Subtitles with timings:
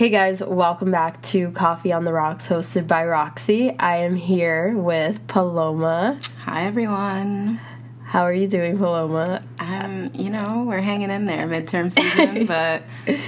[0.00, 3.78] Hey guys, welcome back to Coffee on the Rocks, hosted by Roxy.
[3.78, 6.18] I am here with Paloma.
[6.44, 7.60] Hi, everyone.
[8.04, 9.44] How are you doing, Paloma?
[9.58, 12.82] Um, you know, we're hanging in there, midterm season, but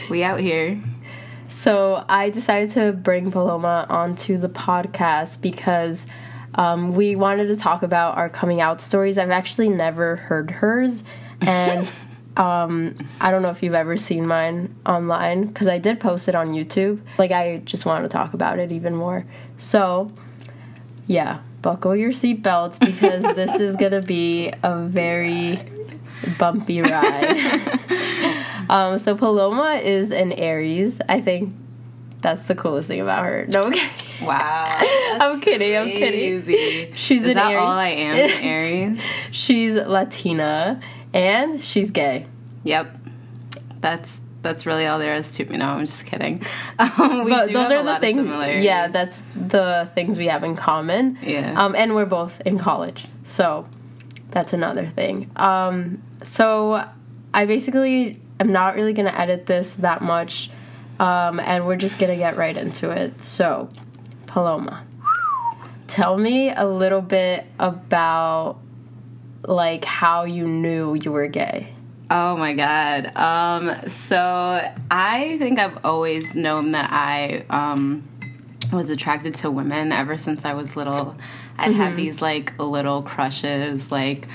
[0.09, 0.83] we out here.
[1.47, 6.07] So I decided to bring Paloma onto the podcast because
[6.55, 9.19] um, we wanted to talk about our coming out stories.
[9.19, 11.05] I've actually never heard hers,
[11.43, 11.87] and
[12.37, 16.35] um, I don't know if you've ever seen mine online because I did post it
[16.35, 17.01] on YouTube.
[17.19, 19.27] Like, I just want to talk about it even more.
[19.59, 20.11] So,
[21.07, 25.61] yeah, buckle your seatbelts because this is going to be a very
[26.39, 27.81] bumpy ride.
[28.71, 31.01] um, so, Paloma is an Aries.
[31.09, 31.55] I think
[32.23, 33.47] that's the coolest thing about her.
[33.53, 34.27] No, I'm.
[34.27, 34.79] Wow.
[35.21, 35.77] I'm kidding.
[35.77, 36.95] I'm kidding.
[36.95, 37.61] She's Is an that Aries.
[37.61, 39.01] all I am, an Aries?
[39.33, 40.81] She's Latina
[41.13, 42.27] and she's gay.
[42.65, 42.97] Yep.
[43.81, 45.57] That's that's really all there is to me.
[45.57, 46.45] No, I'm just kidding.
[46.79, 48.27] Um, we but do those are the things.
[48.65, 51.19] Yeah, that's the things we have in common.
[51.23, 51.55] Yeah.
[51.61, 53.69] Um, and we're both in college, so
[54.31, 55.31] that's another thing.
[55.37, 56.85] Um, so
[57.33, 60.51] I basically am not really gonna edit this that much,
[60.99, 63.23] um, and we're just gonna get right into it.
[63.23, 63.69] So,
[64.27, 64.85] Paloma,
[65.87, 68.59] tell me a little bit about
[69.47, 71.75] like how you knew you were gay.
[72.11, 73.17] Oh my god.
[73.17, 78.07] Um, so I think I've always known that I um,
[78.73, 81.17] was attracted to women ever since I was little.
[81.59, 84.29] I'd have these like little crushes, like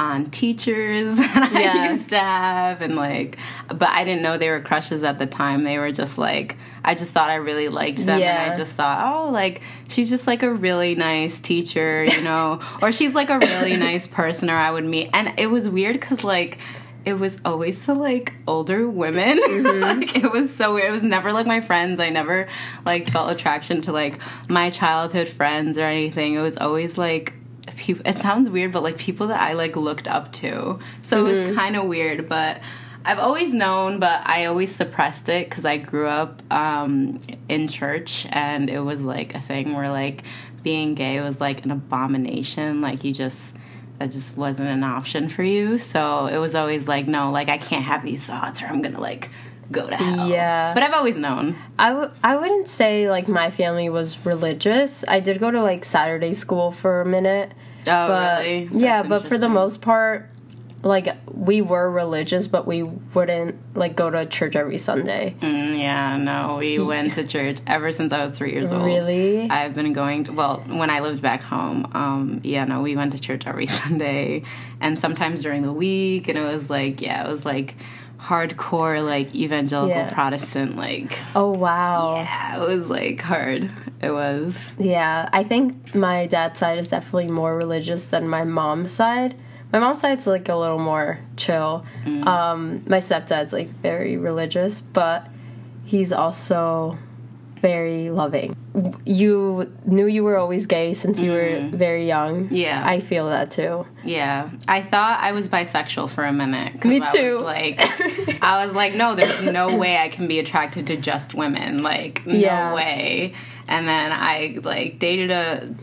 [0.00, 3.36] on teachers that I used to have, and like,
[3.68, 5.64] but I didn't know they were crushes at the time.
[5.64, 9.14] They were just like, I just thought I really liked them, and I just thought,
[9.14, 13.38] oh, like she's just like a really nice teacher, you know, or she's like a
[13.38, 16.56] really nice person, or I would meet, and it was weird because like
[17.04, 19.38] it was always to like older women.
[19.38, 19.80] Mm-hmm.
[20.00, 20.88] like it was so weird.
[20.88, 22.00] It was never like my friends.
[22.00, 22.48] I never
[22.86, 26.34] like felt attraction to like my childhood friends or anything.
[26.34, 27.34] It was always like
[27.80, 30.78] people it sounds weird, but like people that I like looked up to.
[31.02, 32.60] So it was kind of weird, but
[33.04, 37.18] I've always known, but I always suppressed it because I grew up um,
[37.48, 40.22] in church, and it was like a thing where like
[40.62, 42.82] being gay was like an abomination.
[42.82, 43.54] Like you just
[43.98, 45.78] that just wasn't an option for you.
[45.78, 49.00] So it was always like, no, like I can't have these thoughts, or I'm gonna
[49.00, 49.30] like
[49.72, 50.28] go to hell.
[50.28, 50.74] Yeah.
[50.74, 51.56] but I've always known.
[51.78, 55.04] I w- I wouldn't say like my family was religious.
[55.08, 57.52] I did go to like Saturday school for a minute.
[57.82, 58.68] Oh, but really?
[58.72, 60.30] yeah, but for the most part,
[60.82, 65.36] like we were religious, but we wouldn't like go to church every Sunday.
[65.40, 68.84] Mm, yeah, no, we went to church ever since I was three years old.
[68.84, 69.48] Really?
[69.50, 73.12] I've been going to, well, when I lived back home, um, yeah, no, we went
[73.12, 74.44] to church every Sunday
[74.80, 76.28] and sometimes during the week.
[76.28, 77.76] And it was like, yeah, it was like
[78.20, 80.12] hardcore, like evangelical Yeah.
[80.12, 82.16] Protestant, like, Oh wow.
[82.16, 83.70] yeah, it was like hard.
[84.02, 84.56] It was.
[84.78, 89.34] Yeah, I think my dad's side is definitely more religious than my mom's side.
[89.72, 91.84] My mom's side's like a little more chill.
[92.04, 95.28] Um, my stepdad's like very religious, but
[95.84, 96.98] he's also
[97.60, 98.56] very loving.
[99.04, 101.76] You knew you were always gay since you were mm-hmm.
[101.76, 102.48] very young.
[102.52, 102.82] Yeah.
[102.84, 103.86] I feel that too.
[104.04, 106.84] Yeah, I thought I was bisexual for a minute.
[106.84, 107.36] Me I too.
[107.38, 111.34] Was like, I was like, no, there's no way I can be attracted to just
[111.34, 111.82] women.
[111.82, 113.34] Like, no way.
[113.66, 115.74] And then I like dated a,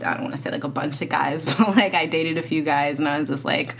[0.00, 2.42] I don't want to say like a bunch of guys, but like I dated a
[2.42, 3.74] few guys, and I was just like.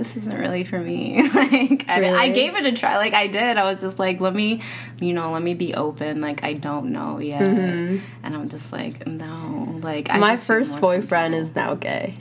[0.00, 1.22] This isn't really for me.
[1.34, 2.96] like, I, I gave it a try.
[2.96, 3.58] Like, I did.
[3.58, 4.62] I was just like, let me,
[4.98, 6.22] you know, let me be open.
[6.22, 7.42] Like, I don't know yet.
[7.46, 9.78] And I'm just like, no.
[9.82, 10.20] Like, I Mm-hmm.
[10.20, 12.16] my first boyfriend is now gay.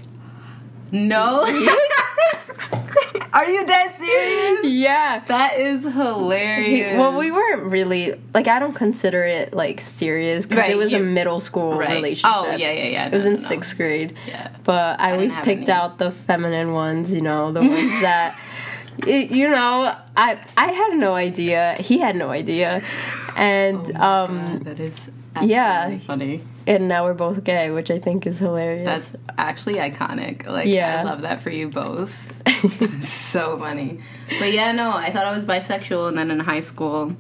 [0.92, 1.46] No.
[3.32, 4.60] Are you dead serious?
[4.66, 5.24] Yeah.
[5.28, 6.98] That is hilarious.
[6.98, 10.94] Well, we weren't really like I don't consider it like serious because Right, it was
[10.94, 11.92] a middle school Right.
[11.92, 12.38] relationship.
[12.38, 13.08] Oh, yeah, yeah, yeah.
[13.08, 14.16] It was in no, sixth grade.
[14.28, 14.50] Yeah.
[14.64, 15.72] But I, always picked any.
[15.72, 18.40] out the feminine ones, you know, the ones that,
[19.08, 21.76] it, you know, I I had no idea.
[21.80, 22.84] He had no idea,
[23.36, 25.10] and um, God, that is
[25.42, 25.98] yeah.
[26.00, 26.44] funny.
[26.68, 28.86] and now we're both gay, which I think is hilarious.
[28.86, 30.46] That's actually iconic.
[30.46, 31.02] Like, Yeah.
[31.02, 32.36] I love that for you both.
[33.04, 34.00] so funny.
[34.40, 37.16] But yeah, no, I thought I was bisexual, and then in high school,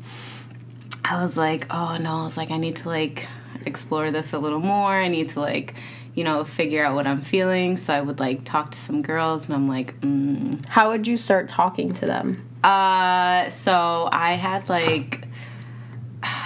[1.04, 3.26] I was like, oh no, I was like, I need to like
[3.66, 4.92] explore this a little more.
[4.92, 5.76] I need to like,
[6.14, 7.78] you know, figure out what I'm feeling.
[7.78, 10.66] So I would like talk to some girls, and I'm like, mm.
[10.68, 12.46] How would you start talking to them?
[12.64, 15.26] uh, so I had like.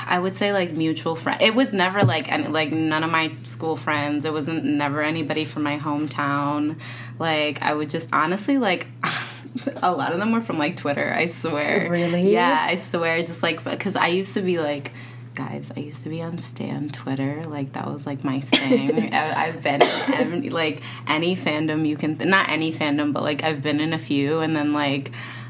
[0.08, 1.42] I would say like mutual friend.
[1.42, 4.26] It was never like any, like none of my school friends.
[4.26, 6.78] It wasn't never anybody from my hometown.
[7.20, 8.88] Like I would just honestly like
[9.82, 11.14] a lot of them were from like Twitter.
[11.14, 11.90] I swear.
[11.90, 12.34] Really?
[12.34, 13.22] Yeah, I swear.
[13.22, 14.92] Just like because I used to be like.
[15.36, 17.44] Guys, I used to be on Stan Twitter.
[17.48, 19.12] Like that was like my thing.
[19.16, 23.64] I, I've been in like any fandom you can, not any fandom, but like I've
[23.64, 24.42] been in a few.
[24.42, 25.10] And then like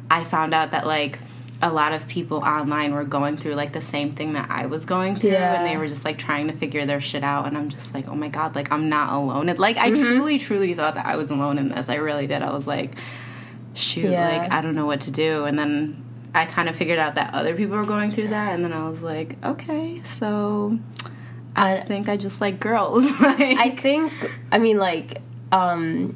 [0.09, 1.19] I found out that like
[1.63, 4.83] a lot of people online were going through like the same thing that I was
[4.85, 5.55] going through, Yeah.
[5.55, 7.47] and they were just like trying to figure their shit out.
[7.47, 9.47] And I'm just like, oh my god, like I'm not alone.
[9.49, 11.87] It, like I truly, truly thought that I was alone in this.
[11.89, 12.41] I really did.
[12.41, 12.95] I was like,
[13.73, 14.27] shoot, Yeah.
[14.37, 15.45] like I don't know what to do.
[15.45, 16.03] And then
[16.35, 18.87] I kind of figured out that other people were going through that, and then I
[18.89, 20.77] was like, okay, so
[21.55, 23.03] I, I- think I just like girls.
[23.21, 24.11] like, I think
[24.51, 25.21] I mean like
[25.51, 26.15] um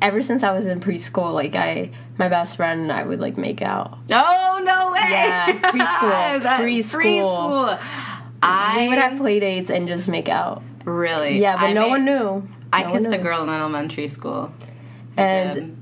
[0.00, 3.36] ever since I was in preschool, like I my best friend and I would like
[3.36, 3.98] make out.
[4.10, 4.85] oh no!
[5.10, 7.78] Yeah, preschool, That- preschool.
[8.42, 10.62] I we would have play dates and just make out.
[10.84, 12.48] really, Yeah, but I no made- one knew.
[12.72, 14.52] I No kissed a girl in elementary school.
[15.16, 15.76] I And did.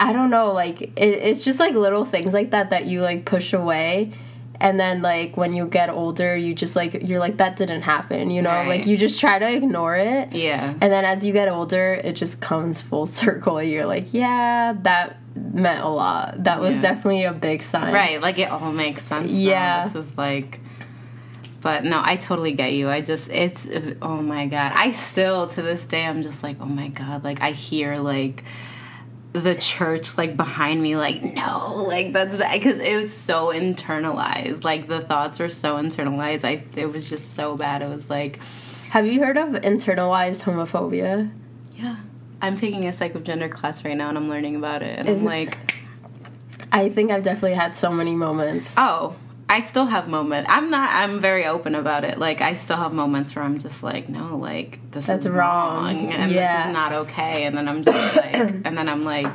[0.00, 3.24] I don't know, like it, it's just like little things like that that you like
[3.24, 4.12] push away.
[4.62, 8.30] And then like when you get older, you just like you're like that didn't happen,
[8.30, 8.50] you know?
[8.50, 8.68] Right.
[8.68, 10.32] Like you just try to ignore it.
[10.32, 13.62] yeah, And then as you get older, it just comes full circle.
[13.62, 16.44] You're like, yeah, that meant a lot.
[16.44, 16.82] That was Yeah.
[16.82, 17.92] definitely a big sign.
[17.92, 18.20] right.
[18.22, 19.32] Like it all makes sense.
[19.32, 19.38] now.
[19.38, 19.84] Yeah.
[19.88, 20.60] this is like.
[21.60, 22.88] But no, I totally get you.
[22.90, 23.68] I just, it's,
[24.02, 24.72] oh my God.
[24.74, 27.22] I still, to this day, I'm just like, oh my God.
[27.22, 28.42] Like, I hear, like,
[29.32, 34.64] the church, like, behind me, like, no, like, that's, because it was so internalized.
[34.64, 36.44] Like, the thoughts were so internalized.
[36.44, 37.82] I, it was just so bad.
[37.82, 38.38] It was like,
[38.90, 41.30] Have you heard of internalized homophobia?
[41.76, 41.96] yeah.
[42.42, 44.98] I'm taking a psych of gender class right now and I'm learning about it.
[44.98, 45.76] And Is I'm like,
[46.72, 48.74] I think I've definitely had so many moments.
[48.76, 49.14] Oh,
[49.52, 50.48] I still have moments.
[50.50, 50.88] I'm not.
[50.90, 52.18] I'm very open about it.
[52.18, 55.84] Like I still have moments where I'm just like, no, like this That's is wrong.
[55.96, 56.56] wrong, and Yeah.
[56.62, 57.44] this is not okay.
[57.44, 58.34] And then I'm just like,
[58.66, 59.34] and then I'm like,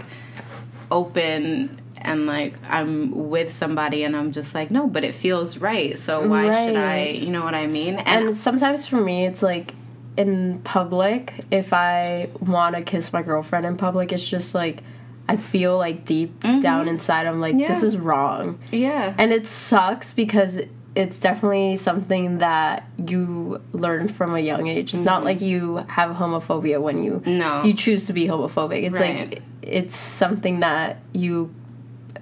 [0.90, 5.98] open and like I'm with somebody, and I'm just like, no, but it feels right.
[5.98, 7.08] So why should I?
[7.10, 7.96] You know what I mean?
[7.96, 9.74] And, And sometimes for me, it's like
[10.16, 14.84] in public, if I want to kiss my girlfriend in public, it's just like
[15.30, 17.86] I feel like deep down inside, I'm like, this Mm-hmm.
[17.86, 18.60] Is wrong.
[18.72, 20.60] yeah, And it sucks because
[20.96, 24.94] it's definitely something that you learn from a young age.
[24.94, 27.38] It's not like you have homophobia when you Mm-hmm.
[27.40, 27.64] No.
[27.64, 28.84] you choose to be homophobic.
[28.84, 29.20] It's Right.
[29.20, 31.54] like it's something that you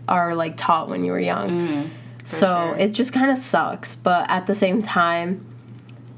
[0.08, 1.92] are like taught when you were young.
[2.26, 2.70] so Mm-hmm.
[2.72, 2.78] sure.
[2.80, 5.46] it just kind of sucks, but at the same time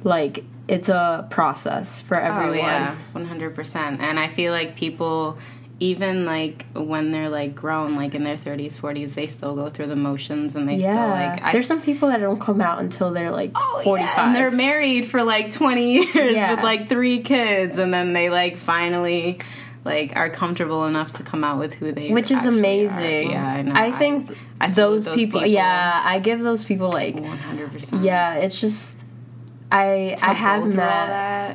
[0.03, 2.57] like it's a process for everyone.
[2.59, 4.01] Oh yeah, one hundred percent.
[4.01, 5.37] And I feel like people,
[5.79, 9.87] even like when they're like grown, like in their thirties, forties, they still go through
[9.87, 10.91] the motions, and they Yeah.
[10.93, 11.43] still like.
[11.43, 14.05] I, There's some people that don't come out until they're like Oh, 45.
[14.17, 16.55] yeah, and they're married for like twenty years Yeah.
[16.55, 19.39] with like three kids, and then they like finally.
[19.85, 22.59] Like are comfortable enough to come out with who they, which is actually are.
[22.59, 23.31] amazing.
[23.31, 23.71] Yeah, I know.
[23.73, 25.53] I think I salute those, those people, people.
[25.53, 28.03] Yeah, I give those people like, one hundred percent.
[28.03, 28.33] yeah.
[28.33, 28.97] It's just
[29.71, 30.75] I I have met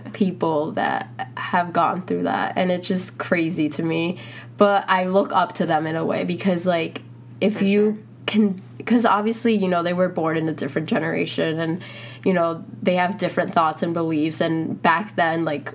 [0.03, 0.13] that.
[0.13, 4.19] people that have gone through that, and it's just crazy to me.
[4.59, 7.03] But I look up to them in a way because like
[7.41, 7.99] if For you sure.
[8.27, 11.83] can because obviously you know they were born in a different generation and
[12.25, 15.73] you know they have different thoughts and beliefs and back then like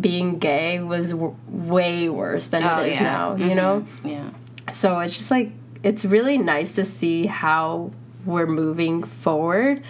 [0.00, 3.02] being gay was w- way worse than Oh, it is yeah.
[3.02, 3.56] now you Mhm.
[3.56, 4.30] know Yeah.
[4.70, 5.50] so it's just like
[5.82, 7.90] it's really nice to see how
[8.24, 9.82] we're moving forward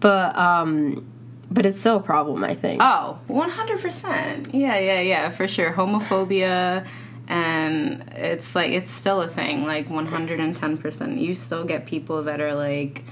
[0.00, 1.06] but um
[1.50, 4.50] but it's still a problem i think Oh, 100%.
[4.52, 5.72] Yeah, yeah, yeah, for sure.
[5.72, 6.86] Homophobia
[7.28, 11.20] and it's like it's still a thing, like 110%.
[11.20, 13.04] You still get people that are like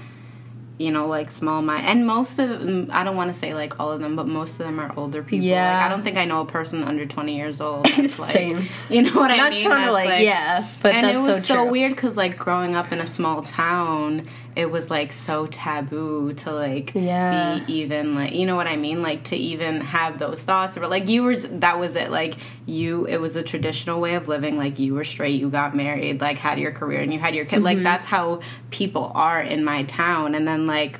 [0.77, 3.79] you know, like small mind, and most of them, I don't want to say like
[3.79, 5.47] all of them, but most of them are older people.
[5.47, 5.77] Yeah.
[5.77, 7.85] like, I don't think I know a person under twenty years old.
[7.85, 8.67] That's like, Same.
[8.89, 9.65] You know what I mean?
[9.65, 12.37] trying to That's like, yeah but and that's it was so so, weird because like
[12.37, 17.59] growing up in a small town it was like so taboo to like Yeah.
[17.65, 20.87] be even like you know what i mean like to even have those thoughts or
[20.87, 22.35] like you were that was it like
[22.65, 26.21] you it was a traditional way of living like you were straight you got married
[26.21, 27.65] like had your career and you had your kid Mm-hmm.
[27.65, 28.39] like that's how
[28.71, 30.99] people are in my town and then like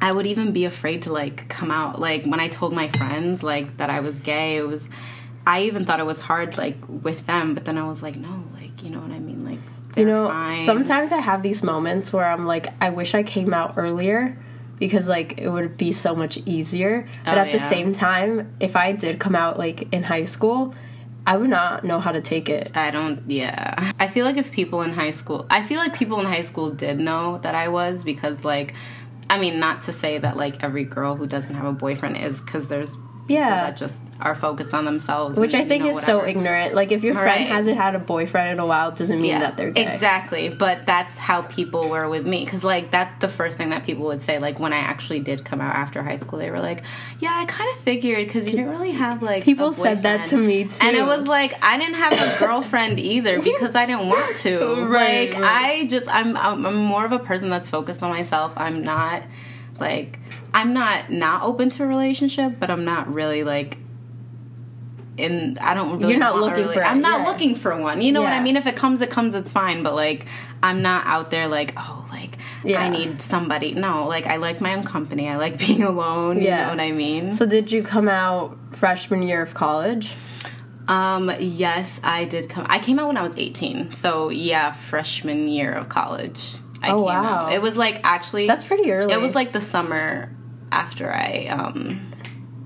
[0.00, 1.98] I would even be afraid to like come out.
[1.98, 4.88] Like when I told my friends like that I was gay, it was
[5.44, 8.44] I even thought it was hard like with them, but then I was like, no,
[8.54, 9.44] like you know what I mean?
[9.44, 9.58] Like
[9.98, 10.50] you know fine.
[10.50, 14.36] sometimes i have these moments where i'm like i wish i came out earlier
[14.78, 18.76] because like it would be so much easier but Oh, at the same time if
[18.76, 20.74] i did come out like in high school
[21.26, 23.92] i would not know how to take it I don't yeah.
[23.98, 26.70] I feel like if people in high school I feel like people in high school
[26.70, 28.72] did know that I was because like
[29.28, 32.40] I mean not to say that like every girl who doesn't have a boyfriend is
[32.40, 32.96] cuz there's
[33.28, 33.60] people Yeah.
[33.66, 35.38] that just are focused on themselves.
[35.38, 36.74] Which and, I think you know, is so ignorant.
[36.74, 39.56] Like if your friend hasn't had a boyfriend in a while, it doesn't mean that
[39.56, 39.92] they're gay.
[39.94, 43.84] Exactly, but that's how people were with me because like that's the first thing that
[43.84, 44.38] people would say.
[44.40, 46.82] Like when I actually did come out after high school, they were like,
[47.20, 50.36] "Yeah, I kind of figured because you didn't really have like." People said that to
[50.36, 50.78] me, too.
[50.80, 54.58] and it was like I didn't have a girlfriend either because I didn't want to.
[54.88, 55.82] Right, like right.
[55.82, 58.52] I just I'm I'm I'm more of a person that's focused on myself.
[58.56, 59.22] I'm not
[59.78, 60.18] like
[60.54, 63.78] I'm not not open to a relationship, but I'm not really like
[65.16, 67.26] in I don't really You're not looking rela- for I'm not yeah.
[67.26, 68.00] looking for one.
[68.00, 68.56] You know what I mean?
[68.56, 70.26] If it comes it comes it's fine, but like
[70.62, 72.82] I'm not out there like, oh, like Yeah.
[72.82, 73.74] I need somebody.
[73.74, 75.28] No, like I like my own company.
[75.28, 76.64] I like being alone, you Yeah.
[76.64, 77.32] know what I mean?
[77.32, 80.14] So did you come out freshman year of college?
[80.86, 82.66] Um, yes, I did come.
[82.70, 83.92] I came out when I was 18.
[83.92, 86.54] So, yeah, freshman year of college.
[86.80, 87.24] I Oh, came wow.
[87.46, 87.52] out.
[87.52, 89.12] It was like actually That's pretty early.
[89.12, 90.34] It was like the summer
[90.72, 92.12] after I um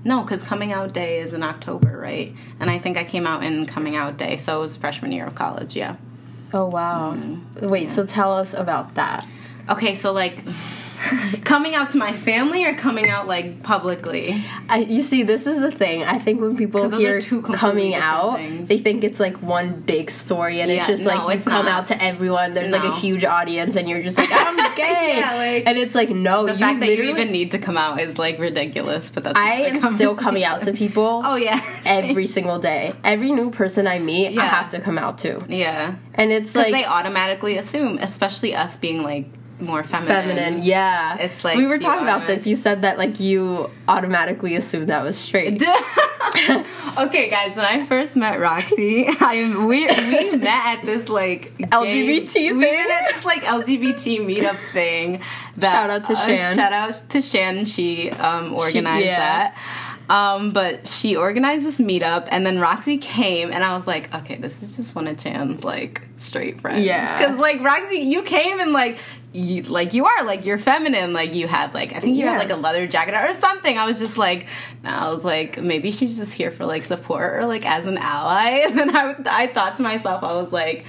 [0.05, 2.35] no, cuz coming out day is in October, right?
[2.59, 5.25] And I think I came out in coming out day, so it was freshman year
[5.25, 5.95] of college, yeah.
[6.53, 7.13] Oh wow.
[7.13, 7.69] Mm-hmm.
[7.69, 9.25] Wait, so tell us about that.
[9.69, 10.43] Okay, so like
[11.43, 14.41] coming out to my family or coming out like publicly?
[14.69, 16.03] I, you see, this is the thing.
[16.03, 18.67] I think when people hear are two completely coming out, things.
[18.69, 21.43] they think it's like one big story, and Yeah, it's just no, like you it's
[21.45, 21.79] come not.
[21.81, 22.53] out to everyone.
[22.53, 25.95] There's like a huge audience, and you're just like, I'm gay, Yeah, like, and it's
[25.95, 27.11] like, no, The you fact that you literally.
[27.21, 30.61] even need to come out is like ridiculous, but that's I am still coming out
[30.63, 31.21] to people.
[31.33, 31.61] Oh yeah.
[31.85, 35.95] Every single day, every new person I meet, I have to come out to, Yeah.
[36.15, 39.25] and it's like they automatically assume, especially us being like
[39.63, 40.35] more feminine.
[40.37, 40.63] feminine.
[40.63, 42.45] Yeah, It's like we were talking about this.
[42.45, 45.61] You said that like you automatically assumed that was straight.
[46.97, 47.55] okay, guys.
[47.55, 52.25] When I first met Roxy, I we we met at this like gay- LGBT We
[52.25, 52.59] thing?
[52.59, 55.21] met at this like LGBT meetup thing.
[55.57, 56.55] That, Shout out to uh, Shan.
[56.55, 57.65] shout out to Shan.
[57.65, 59.19] She um, organized yeah.
[59.19, 59.57] that.
[60.09, 64.35] Um, but she organized this meetup, and then Roxy came, and I was like, okay,
[64.35, 66.85] this is just one of Chan's like straight friends.
[66.85, 67.17] Yeah.
[67.17, 68.97] because like Roxy, you came and like.
[69.35, 72.33] You, like you are like you're feminine like you had like i think you Yeah.
[72.33, 74.45] had like a leather jacket or something i was just like
[74.83, 77.97] no, i was like maybe she's just here for like support or like as an
[77.97, 80.85] ally and then i, I thought to myself i was like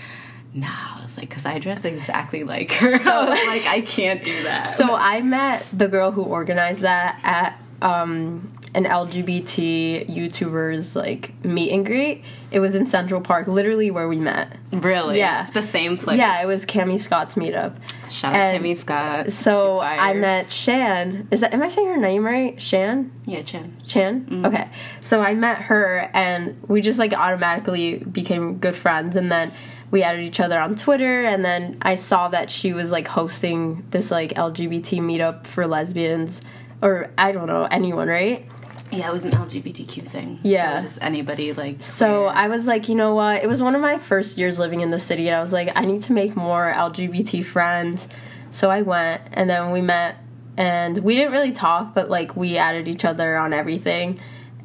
[0.53, 4.23] no i was like because i dress exactly like her i was like i can't
[4.23, 10.97] do that So I met the girl who organized that at um, an LGBT YouTubers
[10.97, 12.25] like meet and greet.
[12.51, 14.57] It was in Central Park, literally where we met.
[14.73, 15.49] really Yeah.
[15.53, 17.75] the same place Yeah, it was Cammie Scott's meetup.
[18.11, 19.81] shout out and Kimmy Scott So.
[19.81, 21.29] I met Shan.
[21.31, 22.61] Is that am I saying her name right?
[22.61, 23.13] Shan?
[23.27, 24.27] yeah Chin Chan?
[24.27, 24.47] Mm-hmm.
[24.47, 24.69] Okay.
[25.01, 29.53] So I met her and we just like automatically became good friends and then
[29.91, 33.85] we added each other on Twitter and then I saw that she was like hosting
[33.91, 36.41] this like LGBT meetup for lesbians
[36.83, 38.45] or I don't know, anyone, right?
[38.93, 40.79] Yeah it was an lgbtq thing Yeah.
[40.81, 42.33] so just anybody like So queer.
[42.35, 43.43] I was like, you know what?
[43.43, 45.71] It was one of my first years living in the city, and I was like,
[45.75, 48.09] I need to make more LGBT friends.
[48.53, 50.17] So I went, and then we met,
[50.57, 54.21] and we didn't really talk, but like we added each other on everything,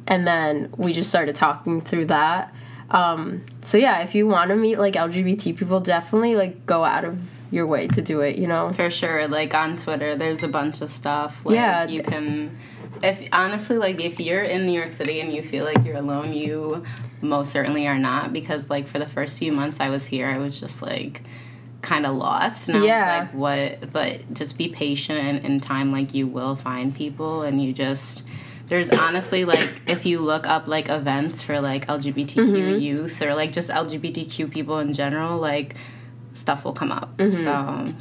[0.06, 2.54] and then we just started talking through that.
[2.90, 7.04] Um, so yeah, if you want to meet like LGBT people, definitely like go out
[7.04, 7.18] of
[7.52, 8.36] your way to do it.
[8.36, 8.72] You know?
[8.72, 11.44] For sure, like on Twitter, there's a bunch of stuff.
[11.44, 11.86] Like, Yeah.
[11.88, 12.56] you can.
[13.02, 16.32] If honestly, like if you're in New York City and you feel like you're alone,
[16.32, 16.84] you
[17.22, 18.32] most certainly are not.
[18.32, 21.22] Because like for the first few months I was here, I was just like
[21.82, 22.68] kind of lost.
[22.68, 23.20] And I Yeah.
[23.22, 23.34] was like,
[23.80, 23.92] what?
[23.92, 28.22] But just be patient and in time, like you will find people, and you just.
[28.68, 32.78] There's honestly like if you look up like events for like LGBTQ Mm-hmm.
[32.78, 35.74] youth or like just LGBTQ people in general, like
[36.34, 37.16] stuff will come up.
[37.16, 37.42] Mm-hmm.
[37.42, 37.96] So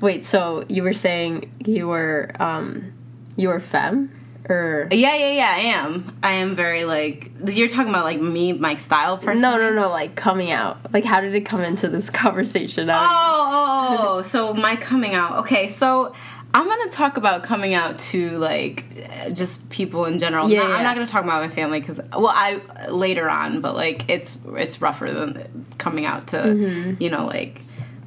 [0.00, 2.92] Wait, so you were saying you were um,
[3.38, 4.10] you were femme
[4.48, 4.88] or?
[4.90, 5.52] Yeah, yeah, yeah.
[5.54, 6.18] I am.
[6.22, 9.40] I am very like you're talking about like me, my style person.
[9.40, 9.88] No, no, no.
[9.88, 10.92] Like coming out.
[10.92, 12.90] Like, how did it come into this conversation?
[12.90, 14.22] Oh, oh, oh.
[14.22, 15.38] so my coming out.
[15.40, 16.14] Okay, so
[16.54, 18.86] I'm gonna talk about coming out to like
[19.34, 20.50] just people in general.
[20.50, 20.76] Yeah, Not- yeah.
[20.76, 24.38] I'm not gonna talk about my family because well, I later on, but like it's
[24.56, 27.02] it's rougher than coming out to Mm-hmm.
[27.02, 27.60] you know like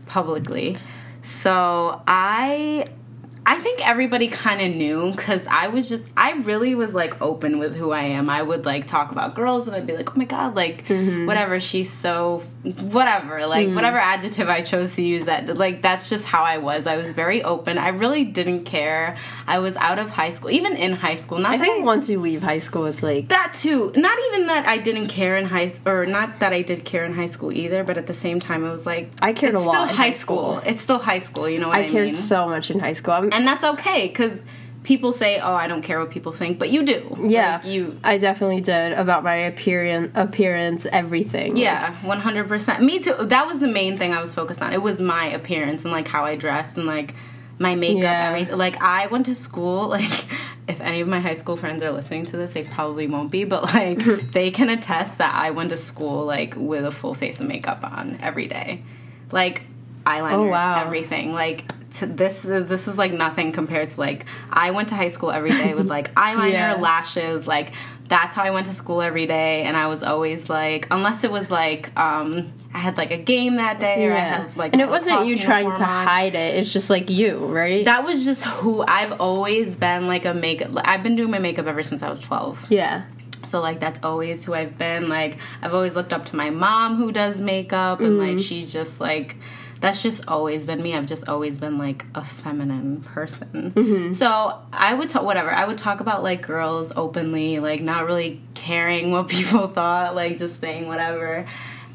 [0.08, 0.78] publicly.
[1.24, 2.88] So I.
[3.44, 7.58] I think everybody kind of knew because I was just, I really was like open
[7.60, 8.30] with who I am.
[8.30, 11.26] I would like talk about girls and I'd be like, oh my God, like Mm-hmm.
[11.26, 16.26] whatever, she's so, whatever, like whatever adjective I chose to use that, like that's just
[16.26, 16.86] how I was.
[16.86, 17.78] I was very open.
[17.78, 19.18] I really didn't care.
[19.48, 21.40] I was out of high school, even in high school.
[21.40, 23.92] Not I think once you leave high school, it's like that too.
[23.96, 27.14] Not even that I didn't care in high, or not that I did care in
[27.14, 27.84] high school either.
[27.84, 30.58] But at the same time, it was like I cared a lot still high school.
[30.58, 30.62] school.
[30.66, 31.50] It's still high school.
[31.50, 31.90] You know what I, mean?
[31.90, 32.16] I cared mean?
[32.16, 33.14] so much in high school.
[33.14, 34.44] I'm, and that's okay because
[34.84, 37.18] people say, "Oh, I don't care what people think," but you do.
[37.28, 38.00] Yeah, Like, you.
[38.04, 41.58] I definitely did about my appearance, appearance, everything.
[41.58, 42.84] Yeah, one hundred percent.
[42.84, 43.16] Me too.
[43.20, 44.74] That was the main thing I was focused on.
[44.74, 47.16] It was my appearance and like how I dressed and like
[47.60, 48.30] my makeup, Yeah.
[48.30, 48.58] everything.
[48.58, 49.90] Like I went to school.
[49.98, 50.28] Like
[50.68, 53.44] if any of my high school friends are listening to this, they probably won't be,
[53.44, 54.00] but like
[54.32, 57.84] they can attest that I went to school like with a full face of makeup
[57.84, 58.84] on every day,
[59.32, 59.64] like
[60.06, 60.82] eyeliner, Oh, wow.
[60.86, 61.34] everything.
[61.34, 65.10] Like to, this is this is like nothing compared to like I went to high
[65.10, 66.74] school every day with like eyeliner, Yeah.
[66.76, 67.74] lashes, like
[68.08, 71.32] that's how I went to school every day and I was always like unless it
[71.32, 74.82] was like um I had like a game that day or I had like and
[74.82, 76.06] it wasn't you trying to on.
[76.06, 76.56] hide it.
[76.58, 77.86] It's just like you, right?
[77.86, 81.68] That was just who I've always been like a makeup I've been doing my makeup
[81.68, 82.68] ever since I was 12.
[82.70, 83.04] yeah.
[83.46, 85.08] So like that's always who I've been.
[85.10, 88.36] Like I've always looked up to my mom who does makeup and Mm-hmm.
[88.38, 89.36] like she's just like
[89.82, 90.96] that's just always been me.
[90.96, 93.72] I've just always been like a feminine person.
[93.76, 94.12] Mm-hmm.
[94.12, 95.52] So I would talk whatever.
[95.52, 100.38] I would talk about like girls openly, like not really caring what people thought, like
[100.38, 101.46] just saying whatever.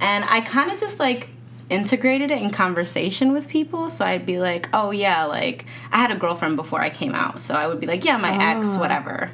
[0.00, 1.28] And I kind of just like
[1.71, 3.88] integrated it in conversation with people.
[3.88, 7.40] So I'd be like, "Oh yeah, like I had a girlfriend before I came out."
[7.40, 8.78] So I would be like, "Yeah, my ex, Oh.
[8.81, 9.31] whatever."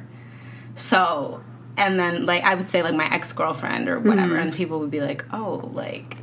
[0.75, 1.41] So,
[1.77, 4.91] and then like I would say like my ex girlfriend or whatever, and people would
[4.91, 6.17] be like, "Oh, like."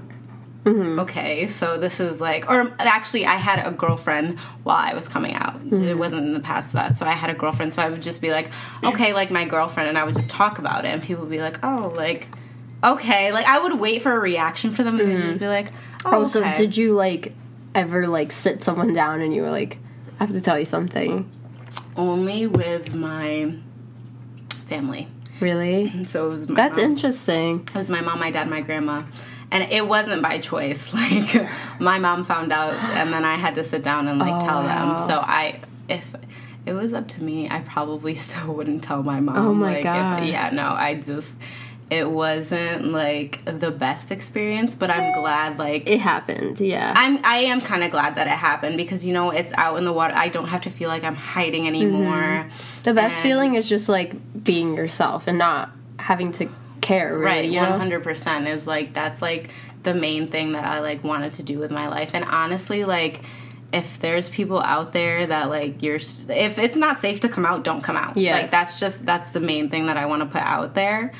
[0.64, 0.98] Mm-hmm.
[1.00, 5.34] Okay, so this is like, or actually, I had a girlfriend while I was coming
[5.34, 5.54] out.
[5.54, 5.84] Mm-hmm.
[5.84, 7.72] It wasn't in the past that, so I had a girlfriend.
[7.72, 8.50] So I would just be like,
[8.84, 11.40] okay, like my girlfriend, and I would just talk about it, and people would be
[11.40, 12.28] like, oh, like,
[12.84, 15.38] okay, like I would wait for a reaction for them, and they'd mm-hmm.
[15.38, 15.72] be like,
[16.04, 16.56] oh, Oh, so okay.
[16.56, 17.32] did you like
[17.74, 19.78] ever like sit someone down and you were like,
[20.18, 21.30] I have to tell you something?
[21.96, 23.54] only with my
[24.66, 25.08] family.
[25.40, 26.04] Really?
[26.06, 26.86] So it was my That's mom.
[26.86, 27.60] interesting.
[27.60, 29.02] It was my mom, my dad, my grandma.
[29.52, 30.92] And it wasn't by choice.
[31.00, 31.48] Like
[31.80, 34.62] my mom found out and then I had to sit down and like Oh, tell
[34.62, 34.96] wow.
[34.98, 35.08] them.
[35.08, 36.14] So I if
[36.66, 39.36] it was up to me, I probably still wouldn't tell my mom.
[39.36, 40.22] Oh my like, God.
[40.22, 41.36] If, yeah, no, I just
[41.90, 46.92] it wasn't like the best experience, but I'm glad like It happened, yeah.
[46.96, 49.84] I'm I am kind of glad that it happened because you know it's out in
[49.84, 50.14] the water.
[50.14, 52.14] I don't have to feel like I'm hiding anymore.
[52.14, 52.82] Mm-hmm.
[52.84, 56.48] the best and- feeling is just like being yourself and not having to
[56.80, 57.78] care, really, right you one know?
[57.78, 59.50] hundred percent is like that's like
[59.82, 62.10] the main thing that I like wanted to do with my life.
[62.14, 63.22] And honestly, like
[63.72, 65.96] if there's people out there that like you're
[66.28, 68.16] if it's not safe to come out, don't come out.
[68.16, 68.36] Yeah.
[68.36, 71.12] like that's just that's the main thing that I want to put out there.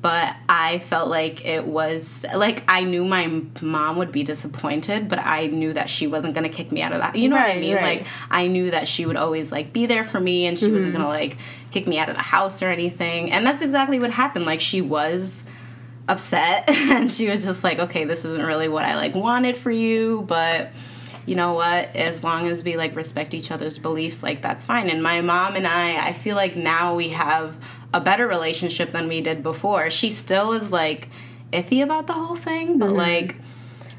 [0.00, 5.18] But I felt like it was like I knew my mom would be disappointed, but
[5.18, 7.16] I knew that she wasn't gonna kick me out of that.
[7.16, 7.74] You know what I mean?
[7.74, 7.98] right.
[8.00, 10.92] Like I knew that she would always like be there for me, and she wasn't
[10.92, 10.98] mm-hmm.
[10.98, 11.38] gonna like
[11.70, 13.32] kick me out of the house or anything.
[13.32, 14.46] And that's exactly what happened.
[14.46, 15.44] Like she was
[16.08, 19.70] upset and she was just like okay this isn't really what i like wanted for
[19.70, 20.70] you but
[21.26, 24.88] you know what as long as we like respect each other's beliefs like that's fine
[24.88, 27.56] and my mom and i i feel like now we have
[27.94, 31.08] a better relationship than we did before she still is like
[31.52, 32.96] iffy about the whole thing but mm-hmm.
[32.98, 33.36] like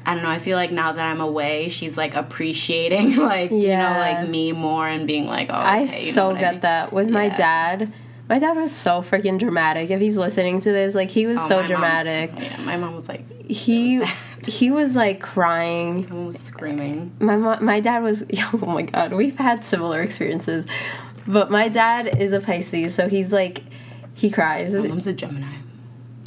[0.06, 0.30] I don't know.
[0.30, 4.52] I feel like now that I'm away, she's like appreciating like you know like me
[4.52, 6.60] more and being like, oh, I okay, know so what I get mean?
[6.60, 6.92] that.
[6.94, 7.92] With my dad,
[8.26, 9.90] my dad was so freaking dramatic.
[9.90, 12.32] If he's listening to this, like he was Oh, so my mom- dramatic.
[12.38, 14.02] yeah, my mom was like, He
[14.46, 16.02] he was like crying.
[16.08, 17.12] my mom was screaming.
[17.18, 18.24] My mo- my dad was
[18.54, 20.64] oh my god, we've had similar experiences.
[21.28, 23.62] But my dad is a Pisces, so he's like
[24.14, 24.74] he cries.
[24.74, 25.46] My mom's a Gemini.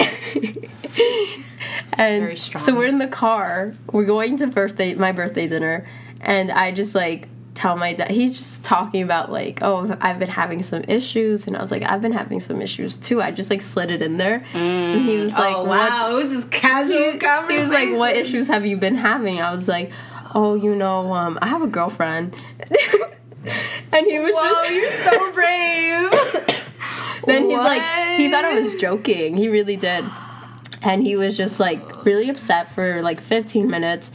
[1.98, 3.74] and so we're in the car.
[3.92, 5.86] We're going to birthday my birthday dinner
[6.22, 10.28] and i just like tell my dad he's just talking about like oh i've been
[10.28, 13.20] having some issues and i was like i've been having some issues too.
[13.20, 14.42] I just like slid it in there.
[14.54, 17.50] And he was like oh wow, it was just casual he, conversation.
[17.50, 19.40] he was like what issues have you been having?
[19.40, 19.92] I was like
[20.34, 22.34] oh you know um i have a girlfriend
[23.92, 26.10] and he was Whoa, just you're so brave.
[27.26, 27.82] then he's like
[28.16, 29.36] he thought I was joking.
[29.36, 30.04] He really did.
[30.82, 34.10] And he was just like really upset for like 15 minutes.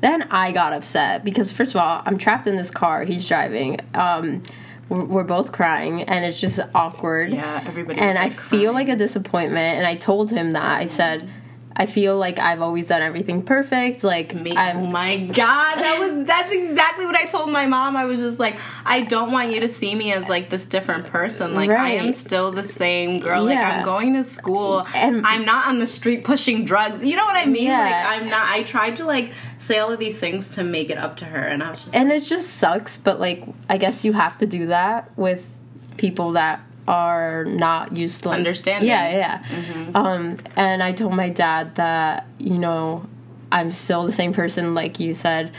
[0.00, 3.04] Then I got upset because first of all, I'm trapped in this car.
[3.04, 3.78] He's driving.
[3.94, 4.42] Um
[4.88, 7.30] we're, we're both crying and it's just awkward.
[7.32, 7.98] Yeah, everybody.
[7.98, 10.78] And I like, feel like a disappointment and I told him that.
[10.78, 11.28] I said
[11.74, 14.04] I feel like I've always done everything perfect.
[14.04, 17.96] Like Me- oh my god, that was that's exactly what I told my mom.
[17.96, 21.06] I was just like, I don't want you to see me as like this different
[21.06, 21.54] person.
[21.54, 23.44] Like I am still the same girl.
[23.44, 24.84] Like I'm going to school.
[24.94, 27.04] And- I'm not on the street pushing drugs.
[27.04, 27.64] You know what I mean?
[27.68, 27.78] Yeah.
[27.78, 28.48] Like I'm not.
[28.50, 31.40] I tried to like say all of these things to make it up to her,
[31.40, 31.94] and I was just.
[31.94, 35.48] and it just sucks but like i guess you have to do that with
[35.96, 38.88] people that are not used to like, Understanding.
[38.88, 43.06] yeah yeah um and i told my dad that you know
[43.52, 45.52] i'm still the same person like you said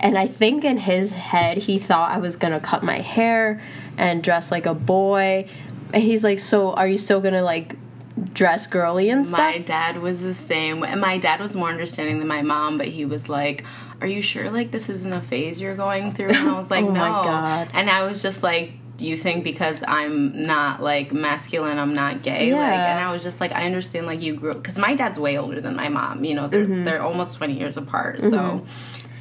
[0.00, 3.60] and I think in his head he thought I was gonna cut my hair
[3.96, 5.48] and dress like a boy.
[5.92, 7.74] And he's like, "So are you still gonna like
[8.32, 10.84] dress girly and stuff?" My dad was the same.
[10.84, 13.64] And my dad was more understanding than my mom, but he was like,
[14.00, 16.28] Are you sure like this isn't a phase you're going through?
[16.28, 17.00] And I was like, Oh No.
[17.00, 17.68] my God.
[17.72, 22.22] And I was just like, Do you think because I'm not like masculine, I'm not
[22.22, 22.52] gay?
[22.52, 25.38] Like and I was just like, I understand like you grew because my dad's way
[25.38, 26.84] older than my mom, you know, they're Mm-hmm.
[26.84, 28.20] they're almost twenty years apart.
[28.20, 28.66] So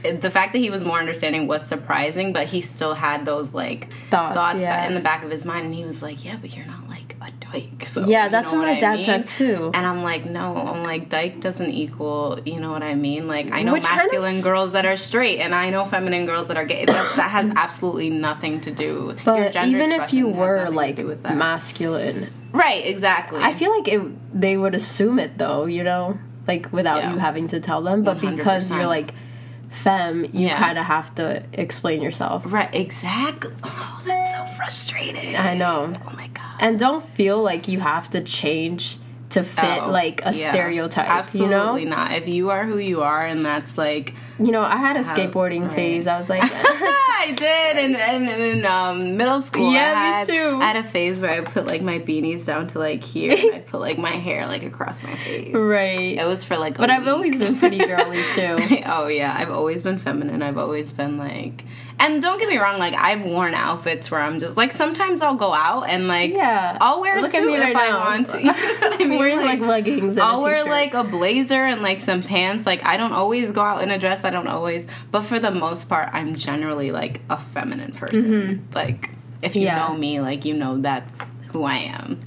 [0.04, 3.94] the fact that he was more understanding was surprising, but he still had those like
[4.10, 4.88] Thoughts, yeah.
[4.88, 7.16] in the back of his mind, and he was like, "Yeah, but you're not like
[7.20, 9.06] a dyke." So Yeah, that's know what my I dad mean?
[9.06, 9.72] said too.
[9.74, 13.28] And I'm like, no, I'm like, dyke doesn't equal, you know what I mean?
[13.28, 16.58] Like, I know Which masculine girls that are straight, and I know feminine girls that
[16.58, 16.86] are gay.
[16.86, 19.16] That, that has absolutely nothing to do.
[19.26, 23.40] But gender even if you were like masculine, right, exactly.
[23.42, 24.02] I feel like it
[24.40, 27.14] they would assume it though, you know, like without Yeah.
[27.14, 28.04] you having to tell them.
[28.04, 29.14] But because you're like
[29.78, 30.58] femme, you Yeah.
[30.58, 32.44] kind of have to explain yourself.
[32.46, 33.52] right, exactly.
[33.64, 35.36] Oh, that's so frustrating.
[35.36, 35.94] I know.
[36.08, 36.44] Oh my god.
[36.60, 38.98] And don't feel like you have to change
[39.30, 40.50] to fit Oh, like a yeah.
[40.52, 41.96] stereotype, Absolutely you know?
[41.96, 42.14] not.
[42.14, 45.64] If you are who you are, and that's like You know, I had a skateboarding
[45.68, 45.76] right.
[45.76, 46.08] phase.
[46.08, 46.44] I was like
[47.20, 50.60] I did, and and in um, middle school, Yeah, me I had, too.
[50.62, 53.56] I had a phase where I put like my beanies down to like here, and
[53.56, 55.54] I'd put like my hair like across my face.
[55.54, 56.18] right.
[56.18, 58.82] It was for like, a But I've always been pretty girly too.
[58.86, 60.42] oh yeah, I've always been feminine.
[60.42, 61.66] I've always been like,
[62.00, 65.36] and don't get me wrong, like I've worn outfits where I'm just like sometimes I'll
[65.36, 66.78] go out and like Yeah.
[66.80, 68.00] I'll wear a Look at me right if I now.
[68.00, 68.38] want to.
[68.40, 69.18] You know I mean?
[69.18, 72.66] Wearing like, leggings and I'll wear like a blazer and like some pants.
[72.66, 74.24] Like I don't always go out in a dress.
[74.24, 78.68] I don't always, but for the most part, I'm generally like a feminine person.
[78.76, 79.10] Like
[79.42, 79.78] if you Mm-hmm.
[79.78, 79.88] Yeah.
[79.88, 81.18] know me, like you know that's
[81.52, 82.20] who I am.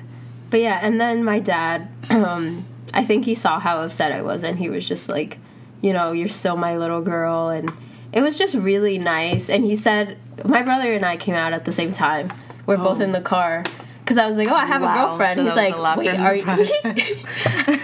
[0.51, 4.43] But yeah, and then my dad, um, I think he saw how upset I was,
[4.43, 5.39] and he was just like,
[5.81, 7.71] you know, you're still my little girl, and
[8.13, 9.49] it was just really nice.
[9.49, 12.33] And he said, my brother and I came out at the same time.
[12.67, 13.05] We're both Oh.
[13.05, 13.63] in the car
[14.01, 15.39] because I was like, oh, I have Wow, a girlfriend.
[15.41, 16.45] so He's like, wait, are you?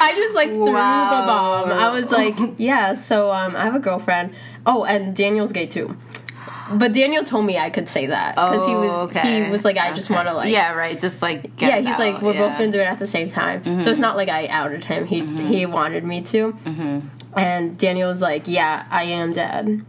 [0.00, 1.20] I just like threw Wow.
[1.20, 1.72] the bomb.
[1.78, 4.32] I was like, yeah, so um, I have a girlfriend.
[4.64, 5.96] Oh, and Daniel's gay too.
[6.72, 9.44] But Daniel told me I could say that because he was Oh, okay.
[9.44, 10.98] he was like, I just want to like yeah, right.
[10.98, 12.48] Just like get yeah, he's out, like, we're yeah.
[12.48, 13.64] both gonna do it at the same time.
[13.64, 13.88] So Mm-hmm.
[13.88, 15.06] it's not like I outed him.
[15.06, 16.54] He he wanted me to.
[17.36, 19.84] And Daniel was like, yeah, I am dad.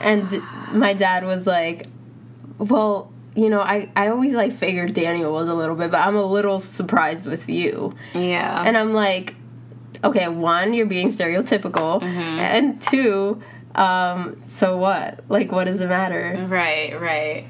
[0.00, 1.86] And my dad was like,
[2.58, 6.16] well, you know, I, I always like figured Daniel was a little bit, but I'm
[6.16, 7.92] a little surprised with you.
[8.14, 8.62] Yeah.
[8.64, 9.34] And I'm like,
[10.02, 12.08] okay, one, you're being stereotypical, Mm-hmm.
[12.38, 13.42] and two,
[13.76, 15.20] um, so what?
[15.28, 16.46] Like, what does it matter?
[16.48, 17.46] Right, right.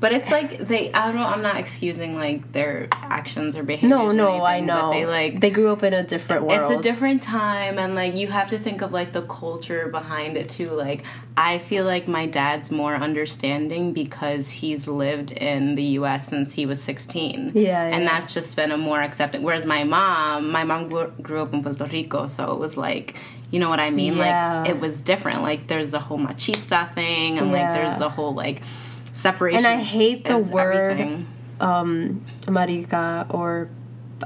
[0.00, 0.90] But it's like they.
[0.92, 1.16] I don't.
[1.16, 3.90] know, I'm not excusing like their actions or behaviors.
[3.90, 4.88] No, no, I know.
[4.88, 5.40] But they like.
[5.40, 6.72] they grew up in a different world.
[6.72, 10.38] it's a different time, and like you have to think of like the culture behind
[10.38, 10.70] it too.
[10.70, 11.04] Like
[11.36, 16.28] I feel like my dad's more understanding because he's lived in the U.S.
[16.28, 17.52] since he was 16.
[17.54, 17.94] Yeah, yeah.
[17.94, 19.42] and that's just been a more accepting.
[19.42, 23.16] Whereas my mom, my mom grew, grew up in Puerto Rico, so it was like.
[23.52, 24.14] You know what I mean?
[24.16, 24.60] Yeah.
[24.60, 25.42] Like it was different.
[25.42, 27.52] Like there's the whole machista thing, and Yeah.
[27.52, 28.62] like there's the whole like
[29.20, 29.58] separation.
[29.58, 31.26] And I hate the word- everything.
[31.60, 33.68] um, marica or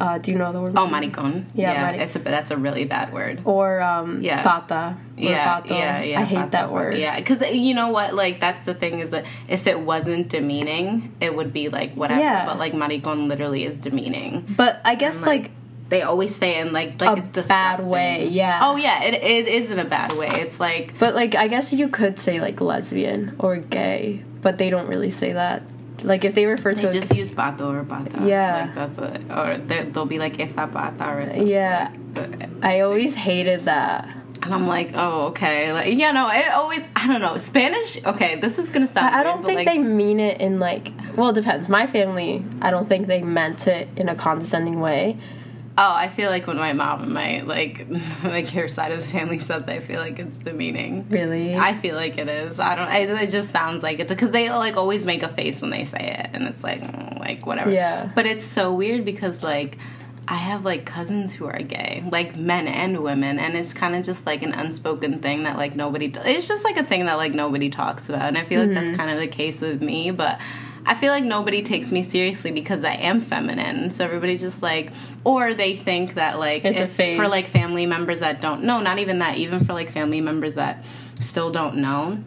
[0.01, 0.73] uh, do you know the word?
[0.77, 1.47] Oh, maricon.
[1.55, 3.41] Yeah, Yeah, mari- it's a that's a really bad word.
[3.45, 4.43] Or um, Yeah.
[4.43, 4.97] pata.
[5.17, 5.71] or Yeah, pato.
[5.71, 6.21] yeah, yeah.
[6.21, 6.51] I hate pato.
[6.51, 6.97] that word.
[6.99, 8.13] Yeah, because you know what?
[8.13, 12.21] Like that's the thing is that if it wasn't demeaning, it would be like whatever.
[12.21, 12.45] Yeah.
[12.45, 14.55] But like maricon literally is demeaning.
[14.57, 15.53] But I guess like,
[15.95, 17.35] They always say in like like A it's bad
[17.79, 17.89] disgusting.
[17.89, 18.59] way, yeah.
[18.67, 20.29] Oh yeah, it it is in a bad way.
[20.45, 24.71] It's like but like I guess you could say like lesbian or gay, but they
[24.71, 25.63] don't really say that.
[26.03, 28.27] Like if they refer they to just use pato or pata.
[28.27, 28.65] Yeah.
[28.67, 29.21] like that's what.
[29.39, 31.47] Or they- they'll be like esa pata or something.
[31.47, 31.93] Yeah.
[32.17, 34.09] like, I always hated that.
[34.43, 35.73] And I'm like, oh, okay.
[35.73, 37.37] Like, yeah, no, I always, I don't know.
[37.39, 40.59] Spanish, okay, this is gonna sound I weird, don't think like, they mean it in
[40.59, 41.69] like well it depends.
[41.69, 45.17] My family, I don't think they meant it in a condescending way.
[45.77, 47.85] Oh, I feel like when my mom and my, like,
[48.25, 51.07] like her side of the family says, I feel like it's demeaning.
[51.11, 51.57] Really.
[51.57, 52.61] I feel like it is.
[52.61, 54.07] I don't, I, it just sounds like it.
[54.07, 56.31] Because they, like, always make a face when they say it.
[56.33, 57.73] And it's like, mm, like, whatever.
[57.73, 58.09] Yeah.
[58.15, 59.77] But it's so weird because, like,
[60.27, 64.05] I have like cousins who are gay, like men and women, and it's kind of
[64.07, 66.07] just like an unspoken thing that like nobody.
[66.25, 68.85] It's just like a thing that like nobody talks about, and I feel like Mm-hmm.
[68.87, 70.13] that's kind of the case with me.
[70.13, 70.41] But
[70.87, 73.91] I feel like nobody takes me seriously because I am feminine.
[73.91, 74.91] So everybody's just like,
[75.25, 79.19] or they think that like if- for like family members that don't know, not even
[79.21, 80.85] that, even for like family members that
[81.21, 82.19] still don't know.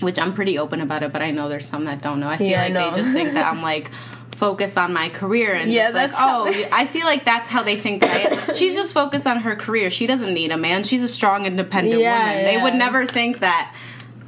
[0.00, 2.28] Which I'm pretty open about it, but I know there's some that don't know.
[2.28, 2.90] I feel Yeah, like know.
[2.90, 3.90] they just think that I'm like
[4.32, 7.62] focused on my career and Yeah, like, that's oh, they- I feel like that's how
[7.62, 8.52] they think I.
[8.52, 9.88] She's just focused on her career.
[9.90, 10.84] She doesn't need a man.
[10.84, 12.44] She's a strong, independent Yeah, woman.
[12.44, 13.74] They would never think that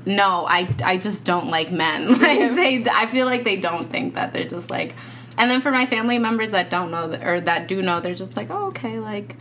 [0.08, 2.08] no, I I just don't like men.
[2.20, 4.94] Like they, I feel like they don't think that they're just like.
[5.36, 8.14] And then for my family members that don't know that, or that do know, they're
[8.14, 9.36] just like, oh okay, like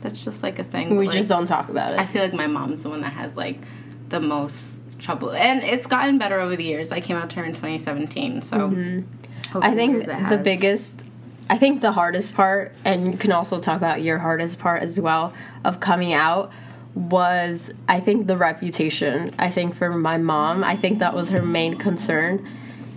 [0.00, 0.96] that's just like a thing.
[0.96, 2.00] We But, just like, don't talk about it.
[2.00, 3.60] I feel like my mom's the one that has like
[4.08, 6.90] the most trouble, and it's gotten better over the years.
[6.92, 9.58] I came out to her in 2017, so Mm-hmm.
[9.62, 11.02] I think the biggest,
[11.48, 14.98] I think the hardest part, and you can also talk about your hardest part as
[14.98, 15.32] well
[15.64, 16.50] of coming out,
[16.96, 19.32] was I think the reputation.
[19.38, 22.48] I think for my mom, I think that was her main concern.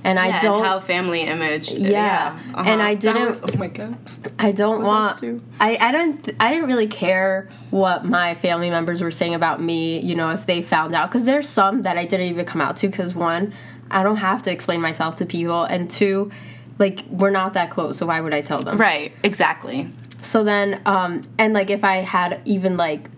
[0.01, 1.69] And Yeah, I don't, how family image.
[1.71, 2.39] Yeah.
[2.55, 3.97] And I didn't- was- oh my god.
[4.39, 5.21] I don't want.
[5.59, 6.29] I I don't.
[6.39, 9.99] I didn't really care what my family members were saying about me.
[9.99, 12.77] You know, if they found out, because there's some that I didn't even come out
[12.77, 12.87] to.
[12.87, 13.53] Because one,
[13.91, 16.31] I don't have to explain myself to people, and two,
[16.77, 18.77] like we're not that close, so why would I tell them?
[18.77, 19.11] Right.
[19.23, 19.91] Exactly.
[20.21, 23.09] So then, um, and like if I had even like.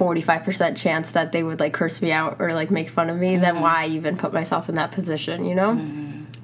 [0.00, 3.36] 45% chance that they would like curse me out or like make fun of me
[3.36, 5.72] then why even put myself in that position you know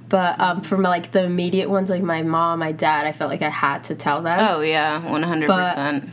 [0.08, 3.42] but um, from like the immediate ones like my mom my dad i felt like
[3.42, 5.46] i had to tell them Oh yeah, 100.
[5.48, 6.10] percent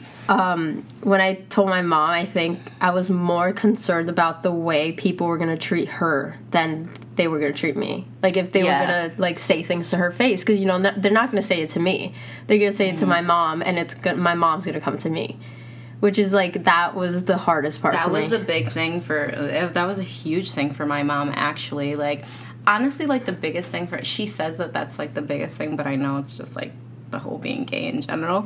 [1.03, 5.27] when I told my mom, I think I was more concerned about the way people
[5.27, 8.07] were gonna treat her than they were gonna treat me.
[8.23, 8.79] Like if they Yeah.
[8.79, 11.59] were gonna like say things to her face, because you know they're not gonna say
[11.59, 12.13] it to me.
[12.47, 12.99] They're gonna say it Mm-hmm.
[12.99, 15.37] to my mom, and it's go- my mom's gonna come to me,
[16.03, 17.93] which is like that was the hardest part.
[17.93, 18.27] That was me.
[18.27, 19.21] the big thing for.
[19.23, 21.31] uh, That was a huge thing for my mom.
[21.33, 22.25] Actually, like
[22.67, 24.03] honestly, like the biggest thing for.
[24.03, 26.73] She says that that's like the biggest thing, but I know it's just like
[27.11, 28.45] the whole being gay in general.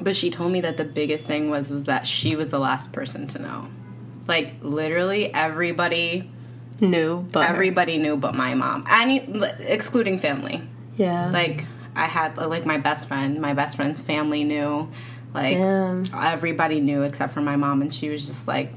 [0.00, 2.92] But she told me that the biggest thing was was that she was the last
[2.92, 3.68] person to know.
[4.26, 6.28] Like literally everybody,
[6.80, 8.84] knew, but everybody knew but my mom.
[8.90, 9.18] Any
[9.60, 10.66] excluding family.
[10.96, 14.90] yeah, Like I had like my best friend, my best friend's family knew.
[15.36, 16.04] Like Damn.
[16.14, 18.72] everybody knew except for my mom and she was just like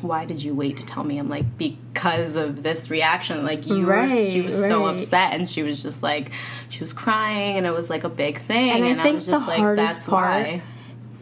[0.00, 1.16] why did you wait to tell me?
[1.18, 3.44] I'm like because of this reaction.
[3.44, 6.32] Like you were she Right, was so upset and she was just like
[6.70, 9.14] she was crying and it was like a big thing And and, I I, think
[9.16, 10.62] was just the like that's part- why.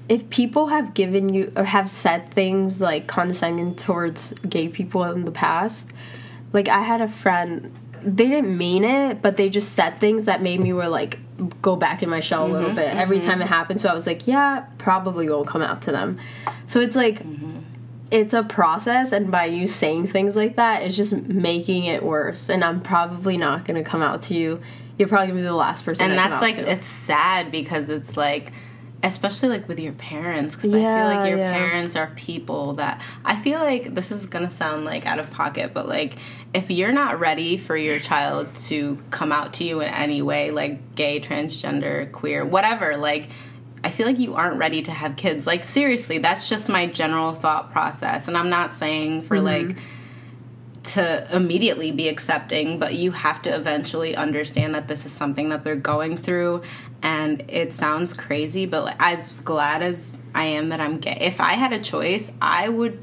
[0.09, 5.27] if people have given you or have said things like condescending towards gay people in
[5.27, 5.91] the past,
[6.55, 10.41] like I had a friend, they didn't mean it, but they just said things that
[10.41, 11.19] made me were like
[11.63, 12.77] go back in my shell a little mm-hmm.
[12.77, 13.29] bit every mm-hmm.
[13.29, 13.81] time it happened.
[13.81, 16.19] So I was like, yeah, probably won't come out to them.
[16.67, 17.61] So it's like mm-hmm.
[18.11, 19.13] it's a process.
[19.13, 22.49] And by you saying things like that it's just making it worse.
[22.49, 24.61] And i'm probably not going to come out to you.
[24.99, 27.89] You're probably going to be the last person and I that's like it's sad because
[27.89, 28.53] it's like
[29.03, 31.53] especially like with your parents because i feel like your yeah.
[31.53, 35.73] parents are people that i feel like this is gonna sound like out of pocket
[35.73, 36.17] but like
[36.53, 40.51] if you're not ready for your child to come out to you in any way
[40.51, 43.29] like gay transgender queer whatever like
[43.83, 45.47] I feel like you aren't ready to have kids.
[45.47, 48.29] Like seriously, that's just my general thought process.
[48.29, 50.00] And I'm not saying for like mm-hmm.
[50.91, 55.65] To immediately be accepting, but you have to eventually understand that this is something that
[55.65, 56.63] they're going through.
[57.03, 59.97] And it sounds crazy, but like, I'm as glad as
[60.35, 63.03] I am that I'm gay, if I had a choice, I would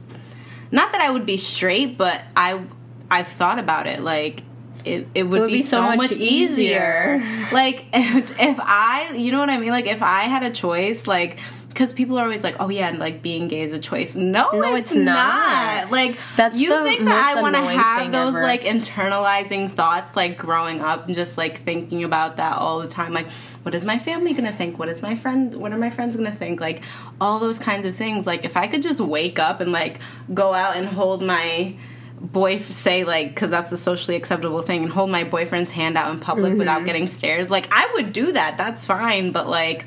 [0.69, 2.65] not that I would be straight, but I
[3.09, 4.01] I've thought about it.
[4.01, 4.43] Like
[4.85, 7.21] it, it would, be, so, much, easier.
[7.51, 9.71] like if, if I, you know what I mean?
[9.71, 11.39] Like if I had a choice, like
[11.77, 14.49] because people are always like, "Oh yeah, and like being gay is a choice." No,
[14.51, 15.83] No, it's, it's not.
[15.83, 15.91] not.
[15.91, 18.41] Like That's you think that I want to have those ever.
[18.41, 23.13] like internalizing thoughts, like growing up and just like thinking about that all the time.
[23.13, 23.27] Like,
[23.61, 24.79] what is my family gonna think?
[24.79, 25.53] What is my friend?
[25.53, 26.59] What are my friends gonna think?
[26.59, 26.81] Like
[27.21, 28.25] all those kinds of things.
[28.25, 29.99] Like if I could just wake up and like
[30.33, 31.75] go out and hold my
[32.19, 36.11] boy say like because that's the socially acceptable thing and hold my boyfriend's hand out
[36.11, 36.57] in public Mm-hmm.
[36.57, 39.85] without getting stares like i would do that that's fine but like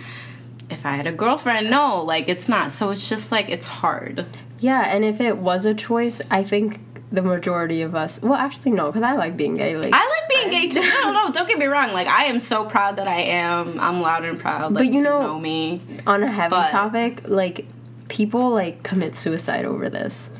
[0.71, 4.27] if i had a girlfriend no like it's not so it's just like it's hard
[4.59, 6.81] yeah and if it was a choice i think
[7.13, 10.29] the majority of us well actually no because i like being gay like i like
[10.29, 13.09] being gay too no no don't get me wrong like i am so proud that
[13.09, 16.71] i am i'm loud and proud like, But you know- me on a heavy But-
[16.71, 17.67] topic, like
[18.09, 20.31] people like commit suicide over this.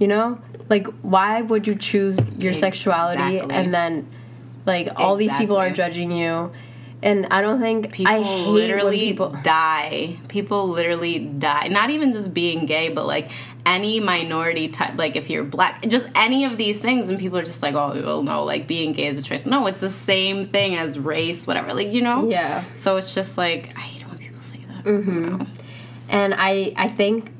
[0.00, 0.38] You know?
[0.68, 3.54] Like why would you choose your sexuality Exactly.
[3.54, 4.10] and then
[4.66, 6.50] like all these people are judging you?
[7.02, 10.18] And I don't think people I hate literally people die.
[10.28, 11.66] People literally die.
[11.68, 13.30] Not even just being gay but like
[13.64, 17.44] any minority type like if you're black just any of these things and people are
[17.44, 19.46] just like oh well no like being gay is a choice.
[19.46, 22.28] No it's the same thing as race whatever like you know?
[22.28, 22.64] Yeah.
[22.76, 25.42] so it's just like i hate when people say that Mm-hmm.
[26.08, 27.30] And I I think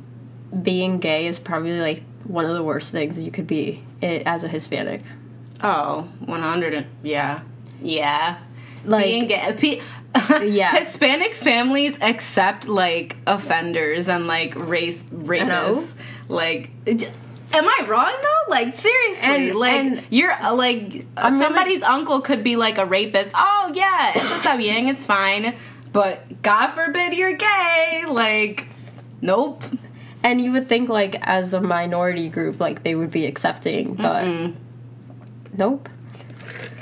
[0.63, 4.45] being gay is probably like one of the worst things you could be i as
[4.45, 5.03] a Hispanic.
[5.63, 7.41] oh 100 yeah.
[7.81, 8.39] Yeah
[8.85, 9.81] Like being gay
[10.43, 10.77] Yeah.
[10.79, 15.93] hispanic families accept like offenders and like race rapists
[16.29, 16.71] like
[17.55, 18.51] Am I wrong though?
[18.51, 22.79] Like seriously, And- like and- you're uh, like I'm really- somebody's uncle could be like
[22.79, 23.31] a rapist.
[23.35, 25.55] Oh yeah, está bien, it's fine.
[25.93, 28.05] But God forbid you're gay.
[28.09, 28.69] Like,
[29.21, 29.63] nope.
[30.25, 34.53] And you would think like as a minority group, like they would be accepting, but
[35.57, 35.89] nope.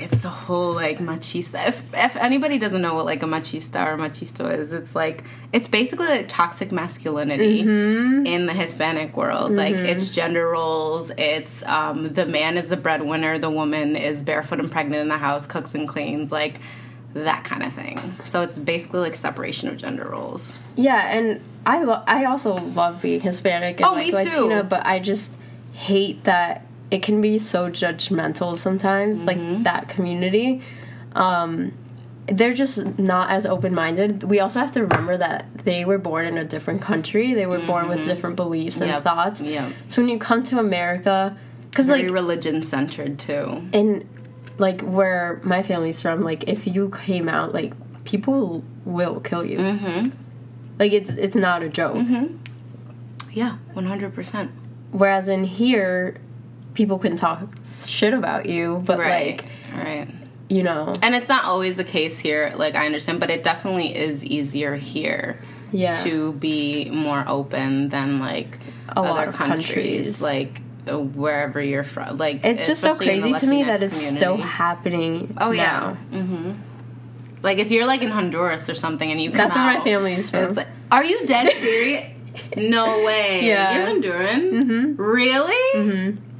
[0.01, 1.67] It's the whole like machista.
[1.67, 5.67] If, if anybody doesn't know what like a machista or machisto is, it's like it's
[5.67, 9.51] basically like toxic masculinity in the Hispanic world.
[9.51, 11.11] Like it's gender roles.
[11.17, 15.17] It's um, the man is the breadwinner, the woman is barefoot and pregnant in the
[15.17, 16.59] house, cooks and cleans, like
[17.13, 17.99] that kind of thing.
[18.25, 20.53] So it's basically like separation of gender roles.
[20.75, 24.13] Yeah, and I lo- I also love being Hispanic and Oh, like.
[24.13, 25.31] Latina, but I just
[25.73, 29.27] hate that it can be so judgmental sometimes, Mm-hmm.
[29.27, 30.61] like that community.
[31.13, 31.73] Um,
[32.27, 34.23] they're just not as open minded.
[34.23, 37.33] We also have to remember that they were born in a different country.
[37.33, 38.95] They were born with different beliefs and Mm-hmm.
[38.97, 39.03] Yep.
[39.03, 39.41] thoughts.
[39.41, 39.73] Yep.
[39.89, 41.35] So when you come to America,
[41.69, 43.67] because like religion centered too.
[43.73, 44.07] and
[44.57, 47.73] like where my family's from, like if you came out, like
[48.03, 49.57] people will kill you.
[49.57, 50.09] Mm-hmm.
[50.79, 51.97] Like it's it's not a joke.
[53.33, 54.51] Yeah, one hundred percent.
[54.91, 56.17] Whereas in here,
[56.73, 57.41] people can talk
[57.85, 59.41] shit about you, but Right.
[59.41, 59.45] like
[59.85, 60.07] right.
[60.49, 63.95] you know, And it's not always the case here, like I understand, but it definitely
[63.95, 65.39] is easier here
[65.71, 70.21] yeah, to be more open than like A other lot of countries, countries.
[70.21, 72.17] like uh, wherever you're from.
[72.17, 75.35] Like it's just so especially in the crazy to me that it's still happening.
[75.39, 75.95] Oh yeah.
[76.11, 76.51] Mm-hmm.
[77.43, 80.13] Like if you're like in Honduras or something and you come That's where my family
[80.15, 80.53] is from.
[80.53, 82.17] like, are you dead serious?
[82.57, 83.45] no way.
[83.45, 83.77] Yeah.
[83.77, 84.51] You're Honduran.
[84.51, 85.01] Mm-hmm.
[85.01, 85.81] Really?
[85.81, 86.30] Mm-hmm.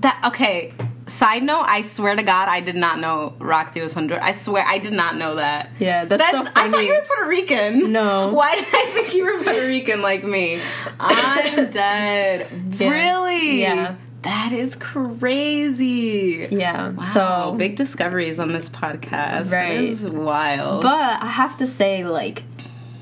[0.00, 0.72] That okay.
[1.06, 4.20] Side note: I swear to God, I did not know Roxy was Honduran.
[4.20, 5.70] I swear, I did not know that.
[5.80, 7.90] Yeah, that's, That's, so I thought you were Puerto Rican.
[7.92, 8.28] No.
[8.32, 10.60] Why did I think you were Puerto Rican like me?
[11.00, 12.46] I'm dead.
[12.78, 12.90] Yeah.
[12.90, 13.60] Really?
[13.60, 13.96] Yeah.
[14.22, 16.46] That is crazy.
[16.50, 16.90] yeah.
[16.90, 17.04] Wow.
[17.04, 19.50] So big discoveries on this podcast.
[19.50, 19.80] Right.
[19.80, 20.82] is wild.
[20.82, 22.42] But I have to say, like,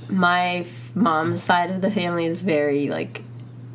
[0.09, 3.23] my f- mom's side of the family is very like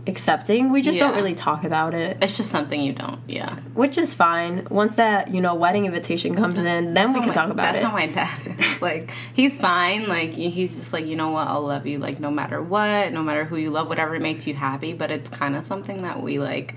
[0.05, 0.71] accepting.
[0.71, 3.19] We just don't really talk about it, it's just something you don't.
[3.27, 3.59] Yeah.
[3.73, 4.67] which is fine.
[4.69, 7.79] Once that you know wedding invitation comes in, then we can how talk about that's
[7.79, 7.81] it.
[7.81, 8.79] That's how my dad.
[8.81, 10.07] Like he's fine.
[10.09, 13.23] Like he's just like you know what I'll love you like no matter what, no
[13.23, 14.93] matter who you love, whatever makes you happy.
[14.93, 16.75] But it's kind of something that we like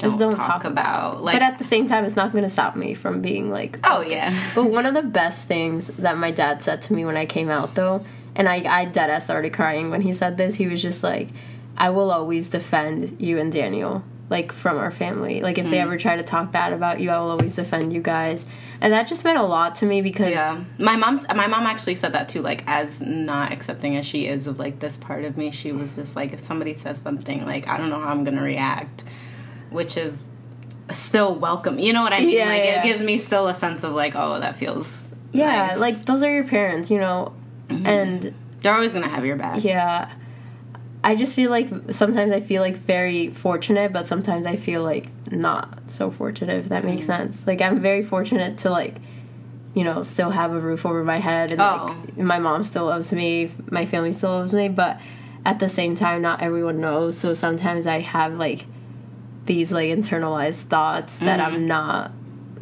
[0.00, 1.22] just don't talk, about.
[1.22, 3.78] Like but at the same time, it's not going to stop me from being like,
[3.84, 4.36] oh yeah.
[4.54, 7.50] But one of the best things that my dad said to me when I came
[7.50, 10.82] out, though, and I, I dead ass started crying when he said this, he was
[10.82, 11.28] just like,
[11.80, 15.40] I will always defend you and Daniel, like from our family.
[15.40, 15.70] Like, if Mm.
[15.70, 18.44] they ever try to talk bad about you, I will always defend you guys.
[18.82, 21.94] And that just meant a lot to me because, Yeah, my mom's my mom actually
[21.96, 22.42] said that too.
[22.42, 25.96] Like, as not accepting as she is of like this part of me, she was
[25.96, 29.04] just like, if somebody says something, like I don't know how I'm gonna react,
[29.70, 30.18] which is
[30.90, 31.78] still welcome.
[31.78, 32.36] You know what I mean?
[32.36, 32.80] Yeah, like yeah.
[32.80, 34.96] it gives me still a sense of like, oh, that feels
[35.32, 35.70] yeah, nice.
[35.72, 35.80] Mm-hmm.
[35.80, 37.32] like, those are your parents, you know?
[37.70, 39.64] And they're always gonna have your back.
[39.64, 40.10] yeah.
[41.02, 45.08] I just feel like sometimes I feel like very fortunate, but sometimes I feel like
[45.32, 46.86] not so fortunate, if that Mm.
[46.86, 47.46] makes sense.
[47.46, 48.96] Like, I'm very fortunate to, like,
[49.72, 51.86] you know, still have a roof over my head, and Oh.
[52.06, 55.00] like, my mom still loves me, my family still loves me, but
[55.46, 57.16] at the same time, not everyone knows.
[57.16, 58.66] So sometimes I have, like,
[59.46, 61.54] these, like, internalized thoughts that Mm-hmm.
[61.54, 62.10] I'm not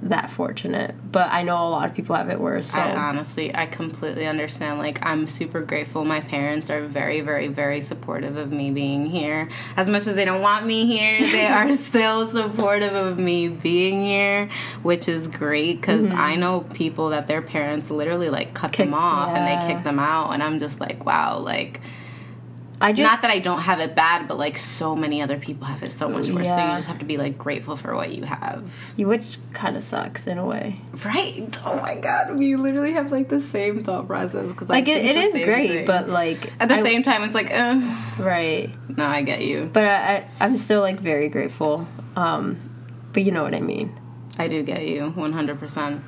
[0.03, 2.71] that fortunate, but I know a lot of people have it worse.
[2.71, 4.79] So I honestly, I completely understand.
[4.79, 6.05] Like, I'm super grateful.
[6.05, 9.49] My parents are very, very, very supportive of me being here.
[9.77, 14.03] As much as they don't want me here, they are still supportive of me being
[14.03, 14.49] here,
[14.83, 16.17] which is great because mm-hmm.
[16.17, 19.83] I know people that their parents literally like cut Kick- them off and they kick
[19.85, 21.81] them out, and I'm just like, wow, like.
[22.81, 25.67] I just Not that I don't have it bad, but like so many other people
[25.67, 26.47] have it so much worse.
[26.49, 28.71] So you just have to be like grateful for what you have.
[28.97, 30.81] which kind of sucks in a way.
[31.05, 31.45] Right?
[31.65, 35.17] Oh my god, we literally have like the same thought process because Like it, it
[35.17, 37.81] is great, but like at the I- same time, it's like, uh,
[38.19, 38.71] right.
[38.97, 39.69] no, I get you.
[39.73, 41.87] But I, I I'm still like very grateful.
[42.17, 42.61] Um,
[43.13, 43.99] but you know what I mean.
[44.39, 46.03] I do get you, one hundred percent.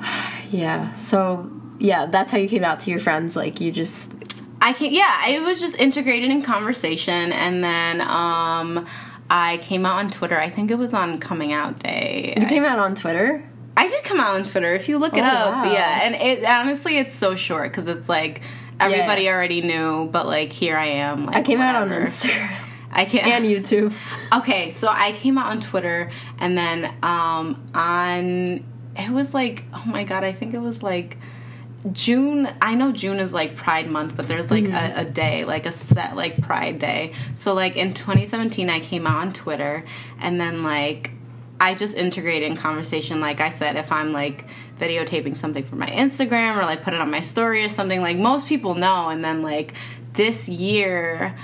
[0.50, 0.92] Yeah.
[0.92, 3.34] So yeah, that's how you came out to your friends.
[3.36, 4.21] Like you just
[4.62, 8.86] I can, yeah, it was just integrated in conversation, and then um,
[9.28, 10.38] I came out on Twitter.
[10.38, 12.34] I think it was on Coming Out Day.
[12.36, 13.42] you came out on Twitter.
[13.76, 14.74] I did come out on Twitter.
[14.74, 15.72] If you look it Oh, up, wow.
[15.72, 16.00] yeah.
[16.04, 18.42] And it honestly, it's so short because it's like
[18.78, 19.32] everybody Yeah.
[19.32, 21.26] already knew, but like here I am.
[21.26, 22.06] Like I came out on whatever.
[22.06, 22.54] Instagram
[22.92, 23.94] I can't and YouTube.
[24.32, 28.62] Okay, so I came out on Twitter and then um on
[28.94, 31.16] it was like oh my god, I think it was like
[31.90, 34.98] June, I know June is like Pride Month, but there's like Mm-hmm.
[34.98, 37.12] a, a day, like a set like Pride Day.
[37.34, 39.84] So like in 2017, I came out on Twitter,
[40.20, 41.10] and then like
[41.60, 43.20] I just integrate in conversation.
[43.20, 44.46] Like I said, if I'm like
[44.78, 48.16] videotaping something for my Instagram or like put it on my story or something, like
[48.16, 49.08] most people know.
[49.08, 49.74] And then like
[50.12, 51.36] this year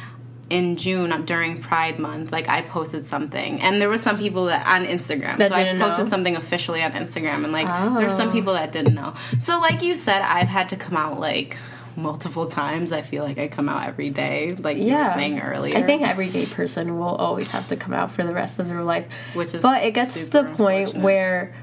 [0.50, 4.66] in June during Pride Month, like I posted something, and there were some people that
[4.66, 5.38] on Instagram.
[5.38, 6.08] That so I posted know?
[6.08, 7.66] something officially on Instagram, and like
[7.98, 8.32] there's some Oh.
[8.32, 9.14] people that didn't know.
[9.40, 11.56] So like you said, I've had to come out like
[11.96, 12.92] multiple times.
[12.92, 15.76] I feel like I come out every day, like you were saying earlier.
[15.76, 18.68] I think every gay person will always have to come out for the rest of
[18.68, 19.06] their life.
[19.34, 21.54] Which is But it gets to the point where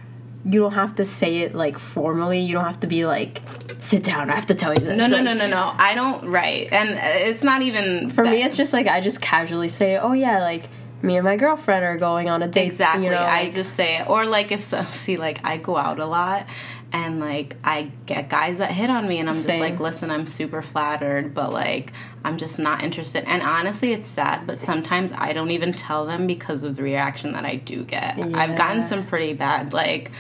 [0.45, 2.39] you don't have to say it like formally.
[2.39, 3.41] You don't have to be like,
[3.79, 4.97] sit down, I have to tell you this.
[4.97, 5.73] No, no, Like, no, no, no.
[5.77, 6.29] I don't.
[6.29, 9.97] Right, and uh, it's not even For me, it's just like I just casually say,
[9.97, 10.69] oh yeah, like
[11.01, 12.67] me and my girlfriend are going on a date.
[12.67, 13.05] Exactly.
[13.05, 14.09] You know, I like- just say it.
[14.09, 16.45] Or like if so, see like I go out a lot
[16.93, 19.59] and like I get guys that hit on me and I'm Same.
[19.59, 21.91] just like, listen, I'm super flattered, but like
[22.23, 23.23] I'm just not interested.
[23.25, 27.33] And honestly, it's sad, but sometimes I don't even tell them because of the reaction
[27.33, 28.17] that I do get.
[28.35, 30.11] I've gotten some pretty bad like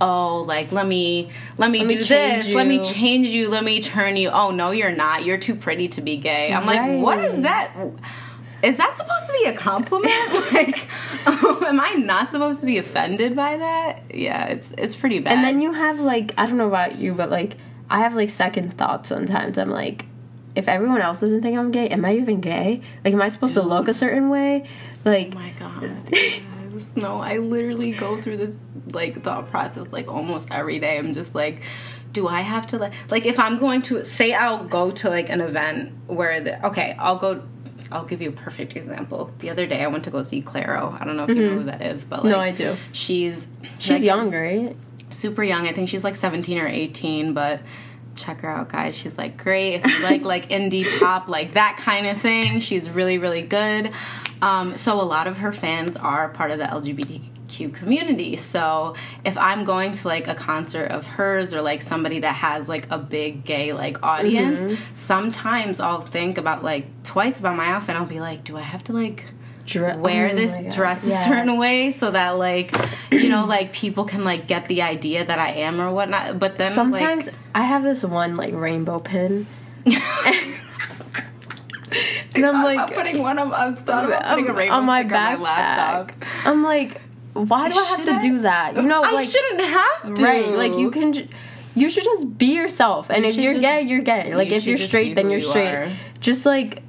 [0.00, 2.54] Oh, like let me let me Let do change this.
[2.54, 3.48] Let me change you.
[3.48, 4.30] Let me turn you.
[4.30, 5.24] Oh no, you're not.
[5.24, 6.52] You're too pretty to be gay.
[6.52, 7.72] I'm like, what is that
[8.64, 10.32] is that supposed to be a compliment?
[10.54, 10.88] like,
[11.26, 14.02] am I not supposed to be offended by that?
[14.12, 15.34] Yeah, it's it's pretty bad.
[15.34, 17.58] And then you have like I don't know about you, but like
[17.90, 19.58] I have like second thoughts sometimes.
[19.58, 20.06] I'm like,
[20.54, 22.80] if everyone else doesn't think I'm gay, am I even gay?
[23.04, 24.66] Like, am I supposed to look a certain way?
[25.04, 26.08] Like, oh my god.
[26.10, 26.40] yes.
[26.96, 28.56] No, I literally go through this
[28.92, 30.98] like thought process like almost every day.
[30.98, 31.62] I'm just like,
[32.12, 35.30] do I have to like like if I'm going to say I'll go to like
[35.30, 37.42] an event where the okay, I'll go
[37.92, 39.32] I'll give you a perfect example.
[39.38, 40.98] The other day I went to go see Clairo.
[41.00, 41.58] I don't know if you know mm-hmm.
[41.58, 42.76] who that is, but like No, I do.
[42.92, 43.46] She's
[43.78, 44.76] she's like, young, right?
[45.14, 45.66] super young.
[45.66, 47.60] I think she's like 17 or 18, but
[48.14, 48.96] check her out, guys.
[48.96, 49.74] She's like great.
[49.74, 53.92] If you like like indie pop, like that kind of thing, she's really really good.
[54.42, 58.36] Um, so a lot of her fans are part of the LGBTQ community.
[58.36, 58.94] So
[59.24, 62.90] if I'm going to like a concert of hers or like somebody that has like
[62.90, 67.96] a big gay like audience, sometimes I'll think about like twice about my outfit.
[67.96, 69.24] I'll be like, do I have to like
[69.66, 71.26] Dre- wear oh this dress a Yes.
[71.26, 72.74] certain way so that like
[73.10, 76.38] you know like people can like get the idea that I am or whatnot.
[76.38, 79.46] But then Sometimes like, I have this one like rainbow pin,
[79.86, 79.96] and
[82.44, 85.16] I'm I'm like putting one of I'm thought about putting a rainbow on my sticker
[85.16, 86.12] on my laptop.
[86.44, 87.00] I'm like,
[87.32, 88.20] why do I have to I?
[88.20, 88.76] do that?
[88.76, 90.22] You know, I like shouldn't have to.
[90.22, 91.12] right, like you can.
[91.12, 91.28] Ju-
[91.76, 94.34] you should just be yourself, and if you're just- gay, you're gay.
[94.34, 95.74] Like you if you're straight, then you're you straight.
[95.74, 95.92] are.
[96.20, 96.82] Just like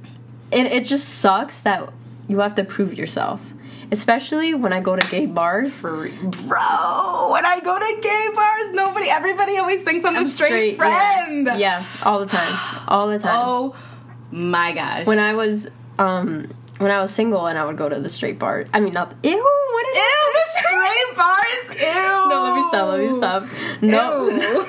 [0.52, 1.92] it, it just sucks that
[2.28, 3.54] you have to prove yourself,
[3.92, 5.82] especially when I go to gay bars.
[5.82, 11.26] Bro, when I go to gay bars, nobody, everybody always thinks I'm, a straight, yeah.
[11.26, 11.60] friend.
[11.60, 13.44] Yeah, all the time, all the time.
[13.46, 13.76] Oh
[14.32, 15.06] my gosh.
[15.06, 15.68] When I was
[15.98, 16.48] um
[16.80, 18.66] when I was single and I would go to the straight bar.
[18.74, 19.62] I mean, not ew.
[19.72, 21.82] What is Ew, the straight bars.
[21.82, 22.30] Ew.
[22.30, 22.88] No, let me stop.
[22.88, 23.82] Let me stop.
[23.82, 24.66] No,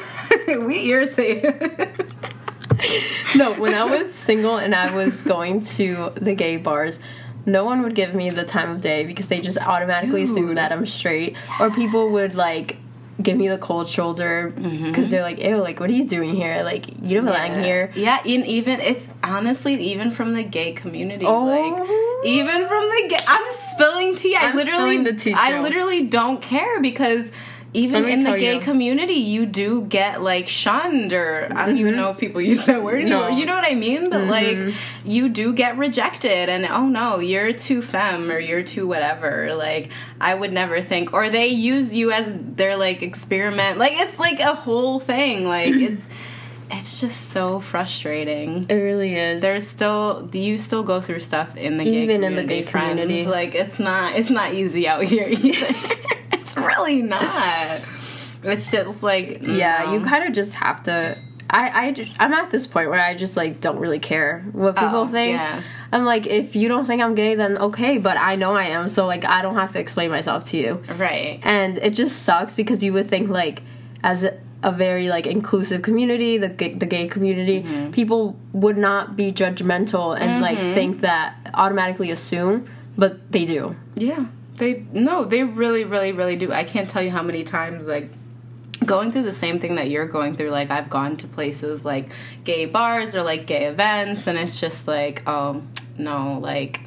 [0.47, 0.61] Ew.
[0.67, 1.45] we irritate.
[3.37, 3.55] no.
[3.55, 6.99] When I was single and I was going to the gay bars,
[7.47, 10.73] no one would give me the time of day because they just automatically assume that
[10.73, 12.77] I'm straight, or people would like
[13.23, 14.89] give me the cold shoulder mm-hmm.
[14.89, 16.63] because they're like, "Ew, like what are you doing here?
[16.63, 21.25] Like you don't belong here." Yeah, and even it's honestly even from the gay community.
[21.25, 21.45] Oh.
[21.45, 21.89] Like
[22.25, 24.35] even from the gay, I'm spilling tea.
[24.35, 27.27] I I'm literally, spilling the tea, I literally don't care because.
[27.75, 28.61] Even in the gay you.
[28.61, 32.83] community, you do get like shunned, or I don't even know if people use that
[32.83, 33.25] word anymore.
[33.25, 33.31] Mm-hmm.
[33.33, 33.39] No.
[33.39, 34.09] You know what I mean?
[34.09, 38.87] But like, you do get rejected, and oh no, you're too femme or you're too
[38.87, 39.55] whatever.
[39.55, 39.91] Like,
[40.21, 43.79] I would never think, or they use you as their like experiment.
[43.79, 45.47] Like, it's like a whole thing.
[45.47, 46.03] Like, it's
[46.71, 48.67] it's just so frustrating.
[48.69, 49.43] It really is.
[49.43, 52.63] There's still do you still go through stuff in the gay Even in the gay
[52.63, 53.01] friends?
[53.01, 53.27] community.
[53.27, 55.75] Like it's not it's not easy out here either.
[56.57, 57.81] it's really not.
[58.43, 61.19] It's just like yeah, you kind of just have to.
[61.49, 64.75] I I just, I'm at this point where I just like don't really care what
[64.77, 65.37] people Oh, think.
[65.37, 65.63] yeah.
[65.93, 68.89] I'm like, if you don't think I'm gay, then okay, but I know I am,
[68.89, 70.83] so like I don't have to explain myself to you.
[70.97, 71.39] right.
[71.45, 73.63] And it just sucks because you would think like,
[74.03, 77.93] as a, a very like inclusive community, the gay, the gay community, Mm-hmm.
[77.93, 82.67] people would not be judgmental and like think that automatically assume,
[82.99, 83.77] but they do.
[83.95, 84.27] Yeah.
[84.57, 86.53] They no, they really, really, really do.
[86.53, 88.11] I can't tell you how many times like
[88.85, 90.51] going through the same thing that you're going through.
[90.51, 92.11] Like I've gone to places like
[92.45, 95.63] gay bars or like gay events, and it's just like, oh
[95.99, 96.81] no, like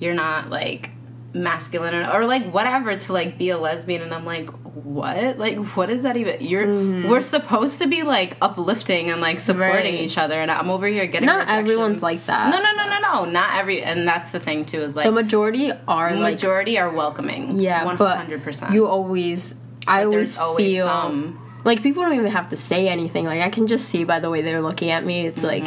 [0.00, 0.90] you're not like
[1.34, 5.38] masculine or, or like whatever to like be a lesbian, and I'm like, what?
[5.38, 6.40] Like, what is that even?
[6.40, 7.08] You're Mm-hmm.
[7.08, 10.00] we're supposed to be like uplifting and like supporting Right.
[10.04, 11.58] each other, and I'm over here getting Not rejection.
[11.58, 12.50] everyone's like that.
[12.50, 13.30] No, no, no, no, no.
[13.30, 14.80] Not every, and that's the thing too.
[14.82, 17.60] Is like The majority are the like majority are welcoming.
[17.60, 18.72] yeah, hundred percent.
[18.72, 19.54] you always
[19.86, 23.24] I always always feel some- like people don't even have to say anything.
[23.24, 25.26] Like I can just see by the way they're looking at me.
[25.26, 25.64] It's like,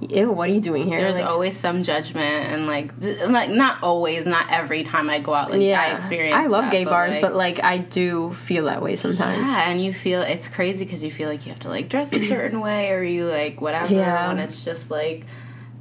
[0.00, 0.98] ew, what are you doing here?
[1.00, 2.92] There's like, always some judgment, and like,
[3.28, 5.50] like not always, not every time I go out.
[5.50, 6.36] Like, yeah, I experience.
[6.36, 9.46] I love that, gay bars, like, but like I do feel that way sometimes.
[9.46, 12.12] Yeah, and you feel it's crazy because you feel like you have to like dress
[12.12, 13.92] a certain way, or you like whatever.
[13.92, 14.28] Yeah.
[14.28, 15.24] When it's just like,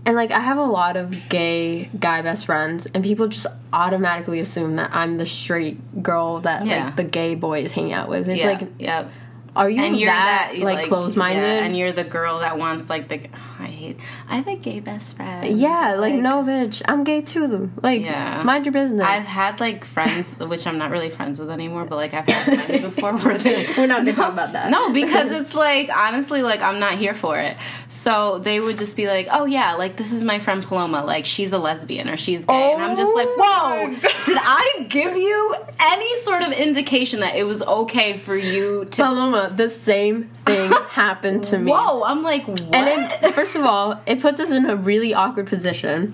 [0.05, 4.39] And like I have a lot of gay guy best friends, and people just automatically
[4.39, 6.85] assume that I'm the straight girl that Yeah.
[6.85, 8.29] like the gay boys hang out with.
[8.29, 9.07] It's yeah, like, yeah.
[9.55, 11.41] are you And you're that, that, like, closed minded?
[11.41, 13.27] yeah, and you're the girl that wants like the.
[13.57, 13.99] I hate.
[14.27, 15.57] I have a gay best friend.
[15.57, 17.71] Yeah, like, no, bitch, I'm gay too.
[17.81, 18.43] Like, Yeah.
[18.43, 19.07] mind your business.
[19.07, 22.65] I've had like friends, which I'm not really friends with anymore, but like I've had
[22.67, 24.69] friends before where they We're not gonna talk about that.
[24.75, 27.55] No, because it's like honestly, like I'm not here for it.
[27.87, 31.05] So they would just be like, "Oh yeah, like this is my friend Paloma.
[31.05, 34.09] Like she's a lesbian or she's gay," and I'm just like, Oh "Whoa!
[34.25, 39.03] Did I give you any sort of indication that it was okay for you to?"
[39.03, 41.71] Paloma, the same thing happened to me.
[41.71, 42.03] Whoa!
[42.03, 42.75] I'm like, what?
[42.75, 46.13] And it, first of all, it puts us in a really awkward position.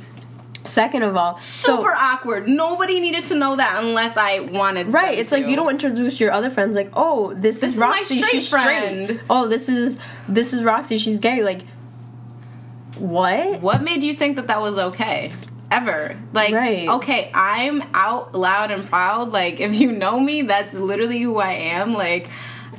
[0.63, 2.47] Second of all, so Super awkward.
[2.47, 4.93] Nobody needed to know that unless I wanted.
[4.93, 7.79] right, it's like you don't introduce your other friends like, "Oh, this, This is is
[7.79, 9.97] my Roxy, straight she's friend." straight." Oh, this is
[10.29, 11.41] this is Roxy, she's gay.
[11.43, 11.61] Like
[12.97, 13.61] what?
[13.61, 15.31] What made you think that that was okay?
[15.71, 16.17] Ever.
[16.33, 16.87] Like, Right.
[16.87, 19.31] okay, I'm out loud and proud.
[19.31, 21.93] Like, if you know me, that's literally who I am.
[21.93, 22.29] Like,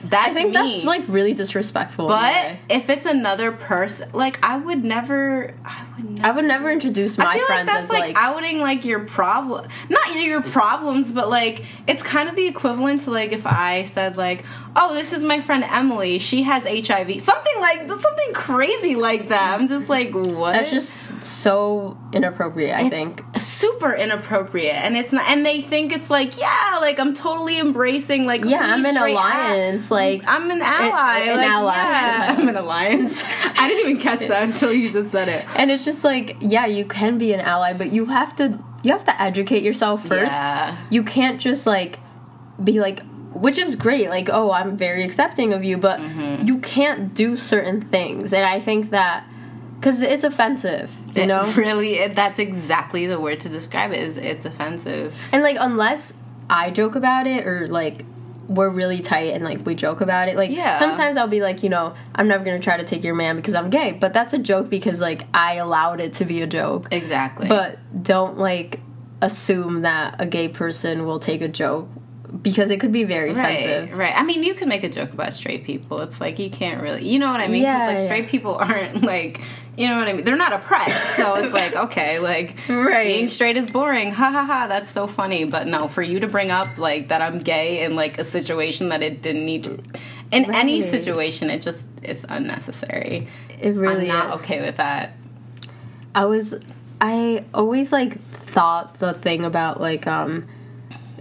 [0.05, 2.09] that's I think that's like really disrespectful.
[2.09, 5.55] But if it's another person, like, I would never.
[5.65, 6.27] I would never.
[6.27, 9.01] I would never introduce my I feel like that's as like, like, outing like your
[9.01, 13.85] problem, not your problems, but like it's kind of the equivalent to like if I
[13.87, 14.45] said like,
[14.77, 16.19] "Oh, this is my friend Emily.
[16.19, 19.59] She has HIV." Something like something crazy like that.
[19.61, 20.53] I'm just like, what?
[20.53, 22.75] that's just so inappropriate.
[22.77, 23.23] I It's think.
[23.39, 25.29] super inappropriate, and it's not.
[25.29, 29.85] And they think it's like, yeah, like I'm totally embracing like Yeah, I'm an alliance.
[29.87, 29.91] act.
[29.91, 31.19] Like I'm an ally.
[31.21, 31.75] an like, ally.
[31.75, 33.23] Yeah, I'm an alliance.
[33.59, 35.45] I didn't even catch that until you just said it.
[35.57, 38.93] and it's just like, yeah, you can be an ally, but you have to you
[38.93, 40.33] have to educate yourself first.
[40.33, 40.77] Yeah.
[40.91, 41.99] You can't just like
[42.63, 43.01] be like
[43.33, 46.47] which is great, like, oh, I'm very accepting of you, but Mm-hmm.
[46.47, 48.33] you can't do certain things.
[48.35, 49.25] And I think that
[49.81, 51.51] cuz it's offensive, you It know?
[51.57, 54.01] really, it, that's exactly the word to describe it.
[54.01, 55.15] Is it's offensive.
[55.33, 56.13] And like unless
[56.51, 58.05] I joke about it or like
[58.55, 60.37] we're really tight and like we joke about it.
[60.37, 60.79] Like Yeah.
[60.79, 63.55] sometimes I'll be like, you know, I'm never gonna try to take your man because
[63.55, 63.93] I'm gay.
[63.93, 66.89] But that's a joke because like I allowed it to be a joke.
[66.91, 67.49] Exactly.
[67.49, 68.81] But don't like
[69.21, 71.89] assume that a gay person will take a joke
[72.41, 73.97] because it could be very right, offensive.
[73.99, 74.15] right.
[74.17, 76.01] I mean, you can make a joke about straight people.
[76.01, 77.63] It's like you can't really, you know what I mean?
[77.63, 78.05] Yeah, like yeah.
[78.05, 79.41] straight people aren't like,
[79.77, 80.25] you know what I mean?
[80.25, 83.07] They're not oppressed, so it's like okay, like Right.
[83.07, 84.13] being straight is boring.
[84.13, 84.67] Ha ha ha.
[84.69, 85.45] That's so funny.
[85.45, 88.91] But no, for you to bring up like that I'm gay in like a situation
[88.91, 89.79] that it didn't need to.
[90.31, 93.29] In any situation, it just it's unnecessary.
[93.61, 94.41] It really I'm not is.
[94.43, 95.15] okay with that.
[96.15, 96.55] I was
[97.01, 100.47] I always like thought the thing about like um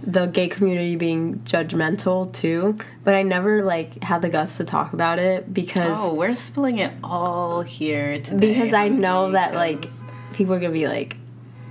[0.04, 4.92] the gay community being judgmental too, but I never like had the guts to talk
[4.92, 8.52] about it because Oh, we're spilling it all here today.
[8.54, 9.86] because I know honey, that like
[10.32, 11.16] people are gonna be like,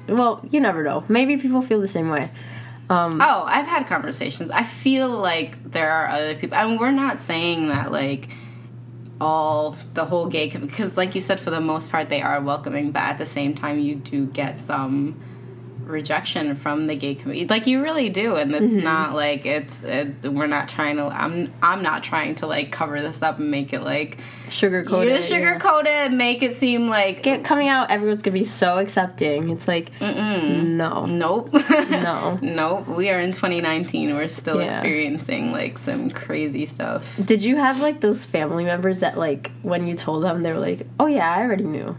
[0.07, 1.03] well, you never know.
[1.09, 2.29] Maybe people feel the same way.
[2.89, 4.51] Um, Oh, I've had conversations.
[4.51, 6.57] I feel like there are other people.
[6.57, 8.29] I mean, we're not saying that like
[9.19, 12.91] all the whole gay because, like you said, for the most part they are welcoming,
[12.91, 15.19] but at the same time, you do get some
[15.91, 17.47] rejection from the gay community.
[17.47, 18.83] Like you really do, and it's Mm-hmm.
[18.83, 19.83] not like it's.
[19.83, 21.03] It, we're not trying to.
[21.05, 21.53] I'm.
[21.61, 24.17] I'm not trying to like cover this up and make it like
[24.49, 25.15] sugar you coated.
[25.17, 29.49] just sugarcoat it, make it seem like Get coming out, everyone's gonna be so accepting.
[29.49, 31.53] It's like, no, Nope.
[31.89, 32.37] No.
[32.41, 32.87] nope.
[32.87, 34.13] We are in 2019.
[34.15, 34.73] We're still Yeah.
[34.73, 37.05] experiencing like some crazy stuff.
[37.23, 40.59] Did you have like those family members that like when you told them they were
[40.59, 41.97] like, "Oh yeah, I already knew."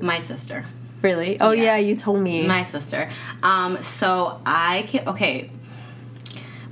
[0.00, 0.64] My sister.
[1.02, 1.40] Really?
[1.40, 1.62] Oh Yeah.
[1.62, 2.46] yeah, you told me.
[2.46, 3.10] My sister.
[3.42, 5.50] Um, so I came, okay.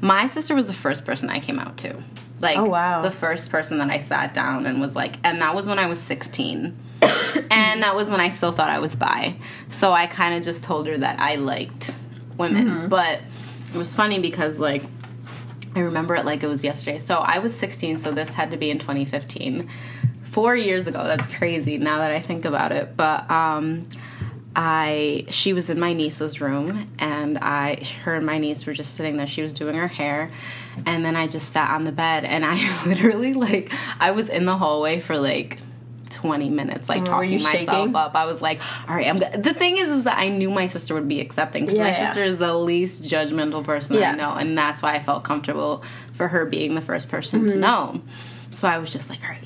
[0.01, 2.03] My sister was the first person I came out to.
[2.41, 3.03] Like, Oh, wow.
[3.03, 5.87] the first person that I sat down and was like, and that was when I
[5.87, 6.76] was 16.
[7.51, 9.35] and that was when I still thought I was bi.
[9.70, 11.95] So I kind of just told her that I liked
[12.37, 12.68] women.
[12.68, 12.89] Mm-hmm.
[12.89, 13.20] But
[13.74, 14.85] it was funny because, like,
[15.74, 16.99] I remember it like it was yesterday.
[16.99, 19.68] So I was 16, so this had to be in 2015.
[20.24, 21.03] Four years ago.
[21.05, 22.97] That's crazy now that I think about it.
[22.97, 23.89] But um,
[24.61, 28.96] I she was in my niece's room and I her and my niece were just
[28.96, 29.26] sitting there.
[29.28, 30.32] She was doing her hair
[30.84, 32.56] and then I just sat on the bed and I
[32.86, 35.59] literally like I was in the hallway for like
[36.11, 37.94] 20 minutes like talking myself shaking?
[37.94, 38.16] up.
[38.16, 40.66] I was like, "All right, I'm good." The thing is is that I knew my
[40.66, 42.06] sister would be accepting cuz Yeah, my yeah.
[42.06, 44.11] sister is the least judgmental person Yeah.
[44.11, 47.48] I know and that's why I felt comfortable for her being the first person Mm-hmm.
[47.52, 48.00] to know.
[48.50, 49.44] So I was just like, "All right,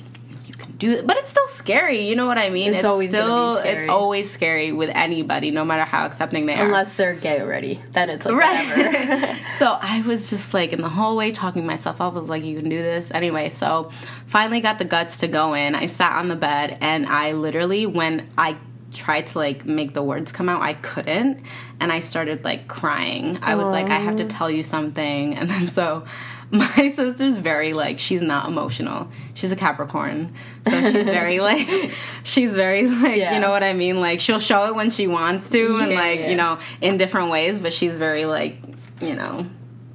[0.83, 2.73] do it." But it's still scary, you know what I mean?
[2.73, 3.83] It's always gonna be still scary.
[3.83, 6.65] it's always scary with anybody no matter how accepting they are.
[6.65, 9.39] Unless they're gay already, then it's like Right.
[9.59, 12.15] so I was just like in the hallway talking myself up.
[12.15, 13.11] I was like, you can do this.
[13.11, 13.91] Anyway, so
[14.27, 15.75] finally got the guts to go in.
[15.75, 18.57] I sat on the bed and I literally, when I
[18.93, 21.41] tried to like make the words come out, I couldn't.
[21.79, 23.39] And I started like crying.
[23.41, 25.37] I was like, I have to tell you something.
[25.37, 26.05] And then so
[26.51, 29.09] my sister's very like, she's not emotional.
[29.33, 30.35] She's a Capricorn.
[30.69, 31.91] So she's very like,
[32.23, 33.33] she's very like, Yeah.
[33.35, 33.99] you know what I mean?
[33.99, 36.29] Like she'll show it when she wants to and Yeah, like, yeah.
[36.29, 38.57] you know, in different ways, but she's very like,
[39.01, 39.45] you know,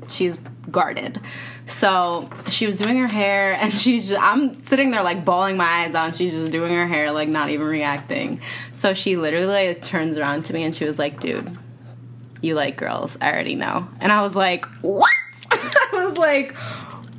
[0.08, 0.36] she's
[0.70, 1.20] guarded.
[1.66, 5.64] So she was doing her hair, and she's just, I'm sitting there like bawling my
[5.84, 8.40] eyes out, and she's just doing her hair, like not even reacting.
[8.72, 11.56] So she literally like, turns around to me and she was like, "Dude,
[12.40, 13.18] you like girls?
[13.20, 15.10] I already know." And I was like, "What?"
[15.50, 16.54] I was like.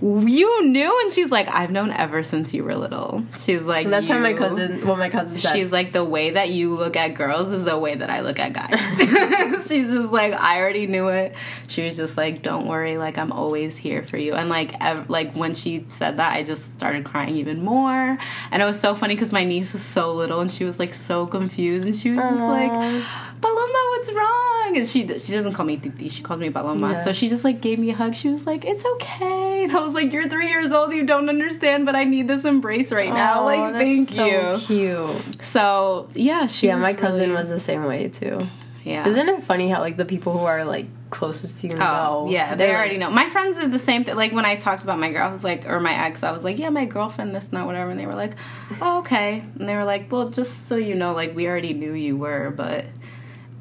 [0.02, 3.24] You knew, and she's like, I've known ever since you were little.
[3.38, 5.54] She's like, That's how my cousin, well, my cousin said.
[5.54, 8.40] She's like, the way that you look at girls is the way that I look
[8.40, 9.68] at guys.
[9.68, 11.36] She's just like, I already knew it.
[11.68, 14.36] She was just like, don't worry, like I'm always here for you.
[14.36, 18.18] And like, ev- like when she said that, I just started crying even more.
[18.52, 20.94] And it was so funny because my niece was so little and she was like
[20.94, 23.04] so confused and she was just like,
[23.42, 24.78] Paloma, what's wrong?
[24.78, 26.92] And she she doesn't call me Titi, she calls me Paloma.
[26.92, 27.04] Yeah.
[27.04, 28.16] So she just like gave me a hug.
[28.16, 29.64] She was like, it's okay.
[29.64, 32.46] And I was like, you're three years old, you don't understand, but I need this
[32.46, 33.42] embrace right now.
[33.42, 34.58] Aw, Like, thank so you.
[34.60, 35.44] Cute.
[35.46, 38.48] So yeah, she Yeah, my cousin really- was the same way too.
[38.84, 39.08] yeah.
[39.08, 42.28] Isn't it funny how like the people who are like closest to you Oh know?
[42.30, 43.10] yeah, they already know.
[43.10, 44.16] My friends did the same thing.
[44.16, 46.44] Like when I talked about my girl, I was like, or my ex, I was
[46.44, 48.34] like, yeah, my girlfriend, this, not whatever, and they were like,
[48.82, 51.94] oh, okay, and they were like, well, just so you know, like we already knew
[51.94, 52.86] you were, but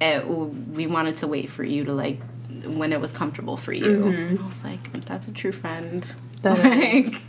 [0.00, 2.20] Eh, it, we wanted to wait for you to like
[2.64, 3.84] when it was comfortable for you.
[3.84, 4.08] Mm-hmm.
[4.08, 6.04] And I was like, that's a true friend.
[6.42, 7.22] That like,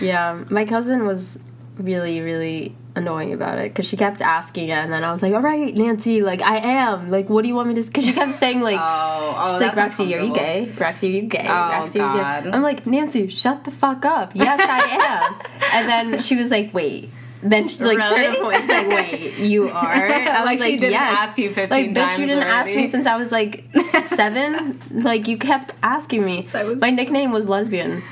[0.00, 1.38] Yeah, my cousin was
[1.78, 5.34] really, really annoying about it because she kept asking it, and then I was like,
[5.34, 7.10] "All right, Nancy, like I am.
[7.10, 9.60] Like, what do you want me to?" Because she kept saying like, oh, oh, she's
[9.60, 10.72] like, "Roxy, are you gay?
[10.78, 11.46] Roxy, are you gay?
[11.46, 12.44] Oh, Roxy, are you God.
[12.44, 14.32] gay?" I'm like, "Nancy, shut the fuck up.
[14.34, 17.10] Yes, I am." and then she was like, "Wait."
[17.50, 18.36] Then she's like, Really?
[18.36, 18.56] the point.
[18.60, 21.94] She's like, "Wait, you are?" I was Like, she didn't "Yes." ask you 15 like,
[21.94, 23.64] bitch, you didn't ask me since I was like
[24.06, 24.80] seven.
[24.90, 26.46] like, you kept asking me.
[26.80, 28.02] My nickname was lesbian.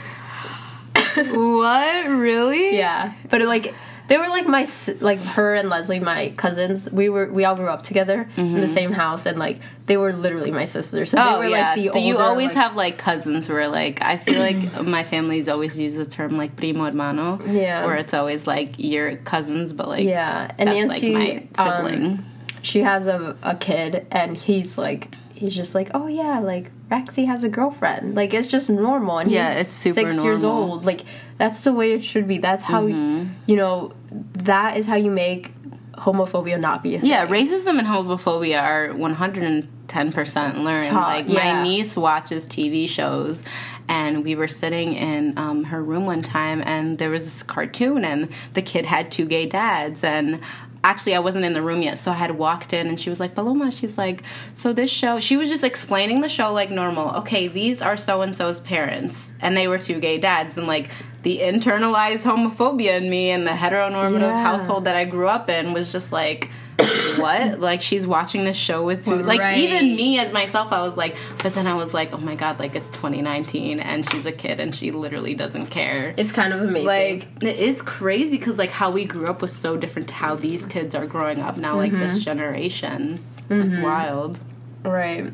[1.16, 2.76] what really?
[2.76, 3.74] Yeah, but it, like
[4.08, 4.66] they were like my
[5.00, 6.90] like her and Leslie, my cousins.
[6.90, 10.12] We were we all grew up together in the same house, and like they were
[10.12, 11.10] literally my sisters.
[11.10, 13.54] So Oh they were yeah, like the older, you always like- have like cousins who
[13.54, 14.02] are like.
[14.02, 17.38] I feel like my family's always used the term like primo hermano.
[17.46, 17.84] Yeah.
[17.84, 20.50] where it's always like your cousins, but like yeah.
[20.58, 22.04] And Nancy, like my sibling.
[22.06, 22.26] um,
[22.62, 27.26] she has a a kid, and he's like he's just like oh yeah, like Rexy
[27.26, 28.14] has a girlfriend.
[28.14, 30.84] Like it's just normal, and Yeah, he's it's super six years old.
[30.84, 31.00] Like
[31.38, 32.38] that's the way it should be.
[32.38, 33.32] That's how Mm-hmm.
[33.46, 33.92] you know
[34.34, 35.52] that is how you make
[35.94, 37.08] homophobia not be a thing.
[37.08, 40.84] yeah, racism and homophobia are one hundred and ten percent learned.
[40.86, 41.54] Taught, like yeah.
[41.54, 43.42] my niece watches TV shows.
[43.86, 48.02] And we were sitting in um, her room one time, and there was this cartoon,
[48.02, 50.02] and the kid had two gay dads.
[50.02, 50.40] And
[50.82, 53.20] actually, I wasn't in the room yet, so I had walked in, and she was
[53.20, 54.22] like, "Paloma," she's like,
[54.54, 57.10] "So this show?" She was just explaining the show like normal.
[57.16, 60.88] Okay, these are so and so's parents, and they were two gay dads, and like
[61.24, 64.42] the internalized homophobia in me and the heteronormative Yeah.
[64.42, 66.50] household that I grew up in was just like.
[67.18, 67.60] what?
[67.60, 69.58] Like she's watching this show with two like Right.
[69.58, 72.58] even me as myself I was like but then I was like, "Oh my god,
[72.58, 76.60] like it's 2019 and she's a kid and she literally doesn't care." It's kind of
[76.62, 76.86] amazing.
[76.86, 80.34] like it is crazy cuz like how we grew up was so different to how
[80.34, 82.22] these kids are growing up now like this mm-hmm.
[82.22, 83.20] generation.
[83.48, 83.82] It's mm-hmm.
[83.84, 84.40] wild.
[84.84, 85.32] Right.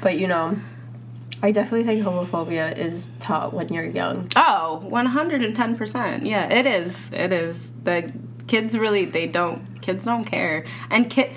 [0.00, 0.56] But you know,
[1.44, 4.30] I definitely think homophobia is taught when you're young.
[4.34, 6.26] Oh, 110%.
[6.26, 7.10] Yeah, it is.
[7.12, 7.70] It is.
[7.82, 8.14] The
[8.46, 10.64] kids really they don't kids don't care.
[10.88, 11.32] And kid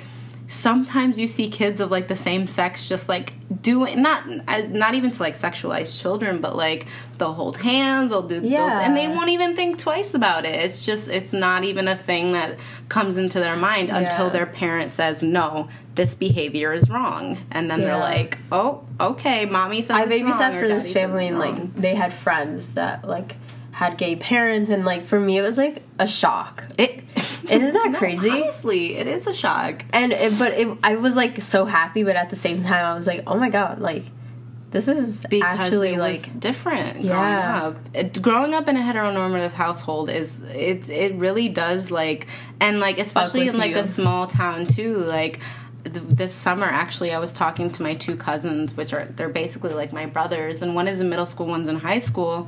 [0.50, 4.95] sometimes you see kids of like the same sex just like doing not uh, not
[4.95, 6.88] even to like sexualize children but like
[7.18, 10.56] they'll hold hands they'll do they'll- and they won't even think twice about it.
[10.56, 14.91] It's just it's not even a thing that comes into their mind until their parent
[14.91, 17.38] says no this behavior is wrong.
[17.52, 21.28] And then they're like oh okay mommy says I it's wrong, babysat for this family
[21.28, 23.36] and like they had friends that like
[23.78, 26.63] had gay parents and like for me it was like a shock.
[26.80, 27.03] It
[27.49, 28.32] And isn't No, crazy?
[28.32, 29.86] Honestly, it is a shock.
[29.93, 32.95] And it, but it, I was like so happy, but at the same time, I
[32.95, 34.03] was like, oh my god, like
[34.71, 37.13] this is because actually it like different Yeah.
[37.13, 37.89] growing up.
[37.93, 42.25] It, growing up in a heteronormative household is it it really does like
[42.59, 43.78] and like especially in like you.
[43.78, 45.39] a small town too like
[45.90, 49.94] this summer actually I was talking to my two cousins which are they're basically like
[49.94, 52.48] my brothers and one is in middle school one's in high school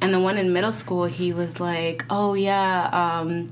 [0.00, 3.50] and the one in middle school he was like oh yeah um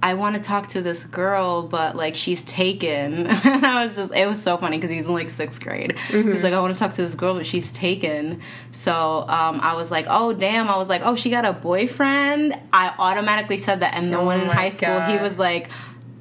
[0.00, 3.26] I want to talk to this girl, but like she's taken.
[3.44, 5.98] and I was just, it was so funny because he's in like sixth grade.
[6.08, 8.40] He's like, I want to talk to this girl, but she's taken.
[8.70, 10.68] So um, I was like, oh damn.
[10.68, 12.54] I was like, oh, she got a boyfriend.
[12.72, 13.94] I automatically said that.
[13.94, 15.68] And the Oh one in high school, he was like,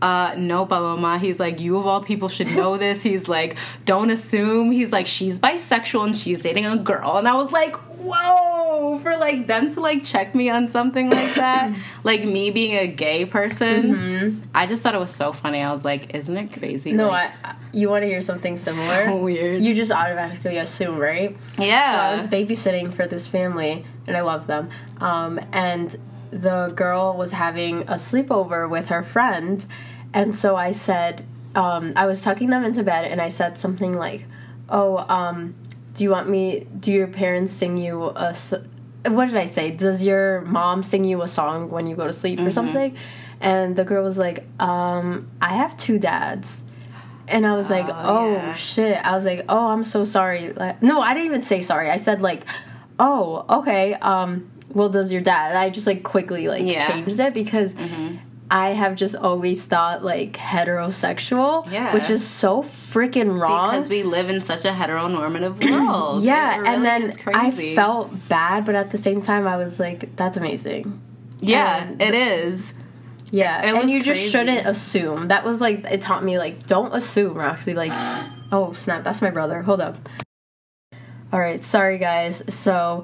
[0.01, 1.17] uh, no, Paloma.
[1.19, 3.01] He's like, you of all people should know this.
[3.03, 4.71] He's like, don't assume.
[4.71, 7.17] He's like, she's bisexual and she's dating a girl.
[7.17, 11.35] And I was like, whoa, for like them to like check me on something like
[11.35, 14.47] that, like me being a gay person.
[14.53, 15.61] I just thought it was so funny.
[15.61, 16.91] I was like, isn't it crazy?
[16.91, 19.05] no, Like, I, you want to hear something similar?
[19.05, 19.61] So weird.
[19.61, 21.35] You just automatically assume, right?
[21.57, 21.91] yeah.
[21.91, 24.69] So I was babysitting for this family, and I love them.
[24.99, 25.95] Um, and
[26.41, 29.65] the girl was having a sleepover with her friend,
[30.13, 31.25] and so I said,
[31.55, 34.25] um, I was tucking them into bed, and I said something like,
[34.69, 35.55] "Oh, um,
[35.93, 36.65] do you want me?
[36.79, 38.35] Do your parents sing you a?"
[39.05, 39.71] What did I say?
[39.71, 42.47] Does your mom sing you a song when you go to sleep Mm-hmm.
[42.47, 42.97] or something?
[43.39, 46.63] And the girl was like, um, "I have two dads."
[47.29, 48.53] And I was like, Oh, oh yeah.
[48.53, 48.95] shit.
[49.05, 50.53] I was like, oh, I'm so sorry.
[50.53, 51.89] Like, no, I didn't even say sorry.
[51.89, 52.45] I said like,
[52.99, 53.95] oh, okay.
[53.95, 55.49] Um, well, does your dad?
[55.49, 56.85] And I just like quickly like Yeah.
[56.87, 57.03] Mm-hmm.
[57.05, 57.75] changed it because
[58.49, 61.93] I have just always thought like heterosexual, Yeah.
[61.93, 63.71] which is so freaking wrong.
[63.71, 66.23] because we live in such a heteronormative world.
[66.23, 70.15] yeah, really and then I felt bad, but at the same time, I was like,
[70.15, 71.01] that's amazing.
[71.39, 72.73] yeah, and it is.
[73.29, 75.27] Yeah, It and you just shouldn't assume.
[75.27, 77.73] That was like it taught me like don't assume, Roxy.
[77.73, 77.91] Like,
[78.53, 79.61] oh snap, that's my brother.
[79.63, 79.97] Hold up.
[81.33, 82.41] All right, sorry guys.
[82.47, 83.03] So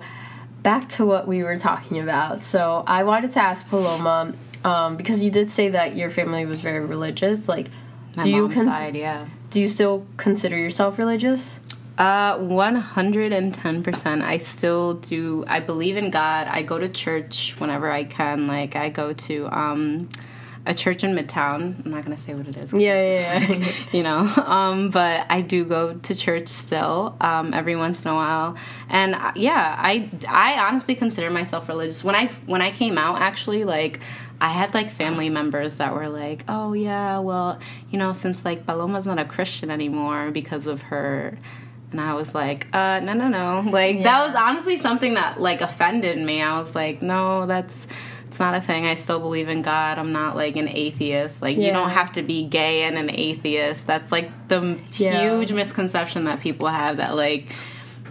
[0.64, 2.46] back to what we were talking about.
[2.46, 4.34] So I wanted to ask Paloma
[4.64, 7.48] um, because you did say that your family was very religious.
[7.48, 7.70] Like,
[8.16, 9.28] My do you con- side, yeah.
[9.50, 11.60] do you still consider yourself religious?
[11.98, 14.24] Uh, one hundred and ten percent.
[14.24, 15.46] I still do.
[15.48, 16.48] I believe in God.
[16.48, 18.48] I go to church whenever I can.
[18.48, 20.10] Like I go to um,
[20.66, 21.84] a church in Midtown.
[21.86, 22.74] I'm not gonna say what it is.
[22.74, 23.48] Yeah, yeah, yeah.
[23.48, 24.20] like, you know.
[24.46, 27.16] Um, but I do go to church still.
[27.20, 28.56] Um, every once in a while,
[28.90, 32.04] and uh, yeah, I I honestly consider myself religious.
[32.04, 34.00] When I when I came out, actually, like.
[34.42, 37.60] I had like family members that were like, "Oh yeah, well,
[37.92, 41.38] you know, since like Paloma's not a Christian anymore because of her
[41.94, 43.62] and I was like, uh, no, no, no.
[43.70, 46.42] Like that was honestly something that like offended me.
[46.42, 47.88] I was like, no, that's
[48.34, 48.88] it's not a thing.
[48.88, 50.00] I still believe in God.
[50.00, 51.40] I'm not like an atheist.
[51.44, 53.86] Like you don't have to be gay and an atheist.
[53.86, 55.22] That's like the Yeah.
[55.22, 57.48] huge misconception that people have that like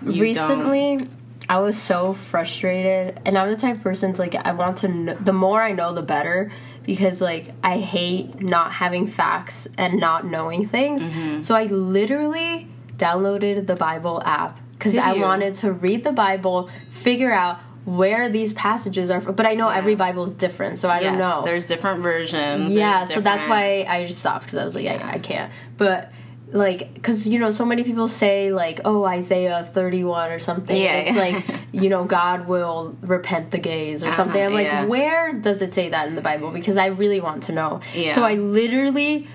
[0.02, 1.00] recently
[1.48, 4.88] i was so frustrated and i'm the type of person to like i want to
[4.88, 6.50] know the more i know the better
[6.84, 11.42] because like i hate not having facts and not knowing things Mm-hmm.
[11.42, 17.32] so i literally downloaded the bible app because i wanted to read the bible figure
[17.32, 19.34] out where these passages are from.
[19.34, 21.18] but i know every bible is different so i don't.
[21.18, 22.72] don't know there's different versions.
[22.72, 26.12] yeah so that's why i just stopped because i was like I, I can't but
[26.52, 30.96] like because you know so many people say like oh isaiah 31 or something Yeah,
[30.96, 31.22] it's yeah.
[31.22, 34.84] like you know god will repent the gays or uh-huh, something i'm like yeah.
[34.84, 38.14] where does it say that in the bible because i really want to know Yeah.
[38.14, 39.26] so i literally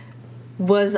[0.59, 0.95] was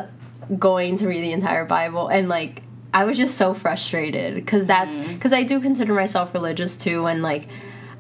[0.58, 2.64] going to read the entire bible and like
[2.94, 5.08] i was just so frustrated because that's mm.
[5.14, 7.48] because i do consider myself religious too and like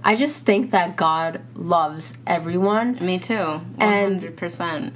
[0.03, 3.35] i just think that god loves everyone Me too.
[3.35, 4.93] One And- hundred percent.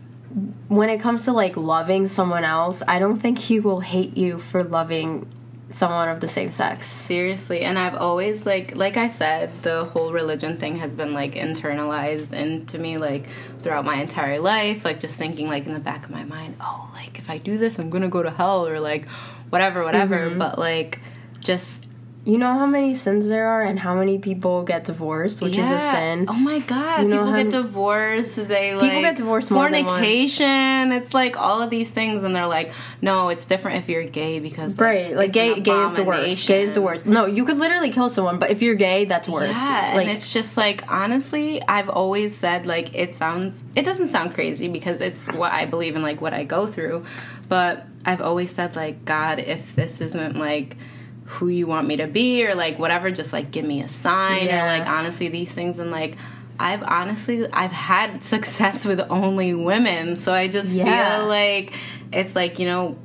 [0.68, 4.40] when it comes to like loving someone else, I don't think he will hate you
[4.40, 5.28] for loving
[5.70, 6.88] someone of the same sex.
[6.88, 11.34] Seriously, and I've always like like I said, the whole religion thing has been like
[11.34, 13.28] internalized into me like
[13.62, 16.90] throughout my entire life, like just thinking like in the back of my mind, oh,
[16.94, 19.08] like if I do this, I'm going to go to hell or like
[19.54, 20.40] whatever, whatever, Mm-hmm.
[20.40, 21.00] but like
[21.40, 21.86] just
[22.26, 25.70] You know how many sins there are and how many people get divorced, which is
[25.70, 26.26] a sin.
[26.30, 28.48] Oh my god, You people get divorced.
[28.48, 29.90] They like get divorced more than once.
[29.90, 30.94] fornication.
[30.94, 32.72] It's like all of these things, and they're like,
[33.02, 36.48] no, it's different if you're gay because Right, like it's gay, gay is the worst.
[36.48, 37.06] Gay is the worst.
[37.06, 39.58] No, you could literally kill someone, but if you're gay, that's worse.
[39.58, 44.08] Yeah, like and it's just like honestly, I've always said like it sounds it doesn't
[44.08, 47.06] sound crazy because it's what I believe in, like what I go through.
[47.50, 50.78] But I've always said like God, if this isn't like
[51.26, 54.46] who you want me to be or like whatever, just like give me a sign
[54.48, 54.64] Yeah.
[54.64, 56.18] or like honestly these things and like
[56.60, 61.18] I've honestly I've had success with only women, so I just Yeah.
[61.20, 61.74] feel like
[62.12, 62.98] it's like you know,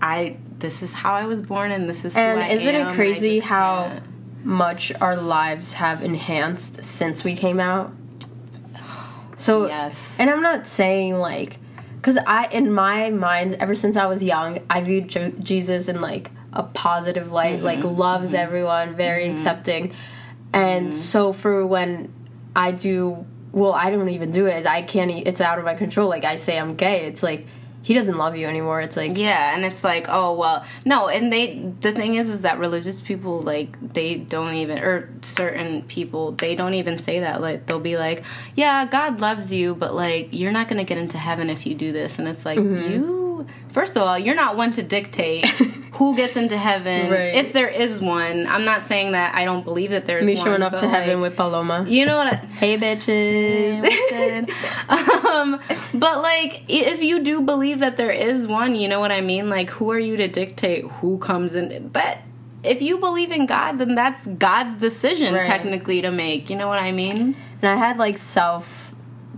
[0.00, 2.94] I this is how I was born, and this is who And isn't am, it
[2.94, 4.04] crazy how can't.
[4.44, 7.92] much our lives have enhanced since we came out?
[9.36, 10.14] So, Yes.
[10.18, 11.58] and I'm not saying like,
[11.96, 15.08] because I, in my mind, ever since I was young, I viewed
[15.44, 17.96] Jesus in like a positive light, like Mm-hmm.
[17.98, 19.92] loves everyone, very accepting.
[20.52, 22.12] And so for when
[22.54, 24.66] I do, well, I don't even do it.
[24.66, 25.10] I can't.
[25.10, 26.08] It's out of my control.
[26.08, 27.04] Like I say I'm gay.
[27.06, 27.46] It's like
[27.82, 28.80] he doesn't love you anymore.
[28.80, 32.40] It's like Yeah, and it's like, oh well, no, and they the thing is is
[32.40, 37.40] that religious people like they don't even or certain people they don't even say that.
[37.40, 38.24] Like they'll be like,
[38.56, 41.92] yeah, God loves you, but like you're not to get into heaven if you do
[41.92, 42.18] this.
[42.18, 43.25] And it's like, Mm-hmm.
[43.40, 45.46] You first of all, you're not one to dictate
[45.96, 47.34] who gets into heaven Right.
[47.34, 48.46] if there is one.
[48.46, 50.44] I'm not saying that I don't believe that there's me one.
[50.44, 51.84] showing up to heaven with Paloma.
[51.88, 53.82] you know what I, Hey bitches.
[55.24, 55.60] um,
[55.94, 59.48] but like, if you do believe that there is one, you know what I mean.
[59.48, 61.88] Like, who are you to dictate who comes in?
[61.88, 62.18] But
[62.62, 65.46] if you believe in God, then that's God's decision Right.
[65.46, 66.50] technically to make.
[66.50, 67.36] You know what I mean?
[67.62, 68.85] And I had like self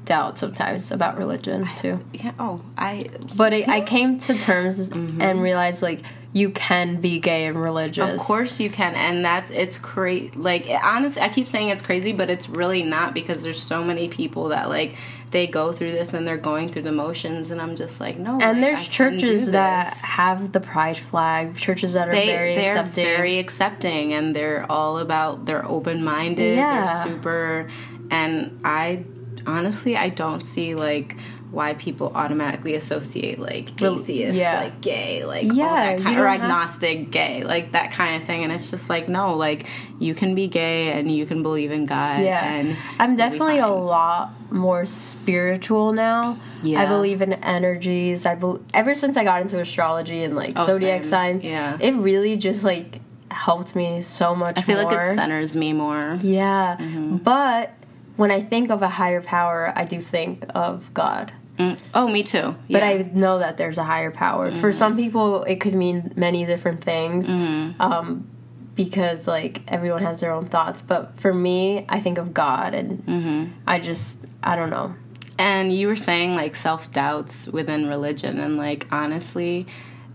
[0.08, 2.00] doubt sometimes about religion too.
[2.14, 2.32] Yeah.
[2.38, 3.10] Oh, I.
[3.36, 5.20] But I, I came to terms mm-hmm.
[5.20, 6.00] and realized like
[6.32, 8.14] you can be gay and religious.
[8.14, 10.30] Of course you can, and that's it's crazy.
[10.34, 14.08] Like honestly, I keep saying it's crazy, but it's really not because there's so many
[14.08, 14.96] people that like
[15.30, 18.38] they go through this and they're going through the motions, and I'm just like, no.
[18.40, 22.54] And like, there's I churches that have the pride flag, churches that are they very
[22.54, 23.04] they're accepting.
[23.04, 27.04] very accepting and they're all about they're open minded Yeah.
[27.04, 27.70] they're super
[28.10, 29.04] and i
[29.48, 31.16] honestly i don't see like
[31.50, 34.60] why people automatically associate like atheist yeah.
[34.64, 38.26] like gay like all that kind or don't have- agnostic gay like that kind of
[38.26, 39.64] thing and it's just like no like
[39.98, 43.68] you can be gay and you can believe in god yeah, and I'm definitely a
[43.68, 46.38] lot more spiritual now.
[46.62, 46.82] Yeah.
[46.82, 48.24] I believe in energies.
[48.26, 51.10] I bel ever since I got into astrology and like Oh, zodiac same.
[51.10, 51.44] signs.
[51.44, 51.76] Yeah.
[51.80, 54.58] it really just like helped me so much.
[54.58, 57.16] i feel like it centers me more Yeah, Mm-hmm.
[57.18, 57.72] but
[58.18, 61.32] when I think of a higher power, I do think of God.
[61.58, 61.76] Mm.
[61.92, 62.92] oh me too But yeah.
[62.92, 63.16] Mm-hmm.
[63.16, 64.52] I know that there's a higher power.
[64.52, 67.28] For some people, it could mean many different things.
[67.28, 68.30] Um,
[68.76, 70.80] because like everyone has their own thoughts.
[70.82, 73.44] But for me, I think of God, and Mm-hmm.
[73.66, 74.94] I just I don't know.
[75.36, 79.66] And you were saying like self doubts within religion, and like honestly,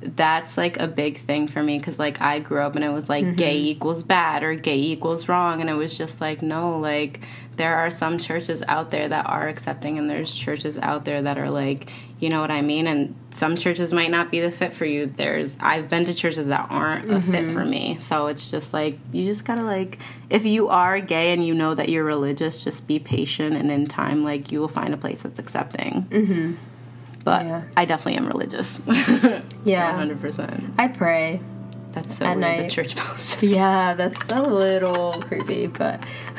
[0.04, 3.10] that's like a big thing for me because like I grew up and it was
[3.10, 7.22] like gay equals bad or gay equals wrong, and it was just like no, like
[7.56, 11.38] there are some churches out there that are accepting, and there's churches out there that
[11.38, 14.74] are like, you know what I mean, and some churches might not be the fit
[14.74, 15.06] for you.
[15.06, 18.98] There's I've been to churches that aren't a fit for me, so it's just like
[19.12, 20.00] you just gotta like
[20.30, 23.86] if you are gay and you know that you're religious, just be patient, and in
[23.86, 26.08] time, like you will find a place that's accepting.
[26.10, 26.54] Mm-hmm.
[27.24, 27.64] But Yeah.
[27.78, 28.82] I definitely am religious.
[29.66, 29.90] Yeah.
[29.92, 30.74] one hundred percent.
[30.78, 31.40] I pray.
[31.94, 32.40] That's so At weird.
[32.42, 32.62] night.
[32.64, 33.42] The church bells.
[33.44, 36.02] Yeah, that's a little creepy, but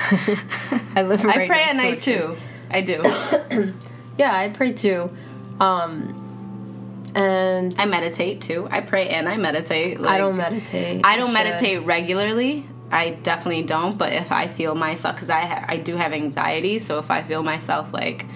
[0.97, 1.25] I live.
[1.25, 2.37] I pray at next to night too.
[2.71, 3.75] I do.
[4.19, 5.11] Yeah, I pray too.
[5.59, 8.69] Um, and I meditate too.
[8.71, 10.01] I pray and I meditate.
[10.01, 11.01] Like, I don't meditate.
[11.05, 11.33] I don't should.
[11.35, 12.65] meditate regularly.
[12.93, 13.97] I definitely don't.
[13.99, 17.23] But if I feel myself, because I ha- I do have anxiety, so if I
[17.23, 18.27] feel myself like.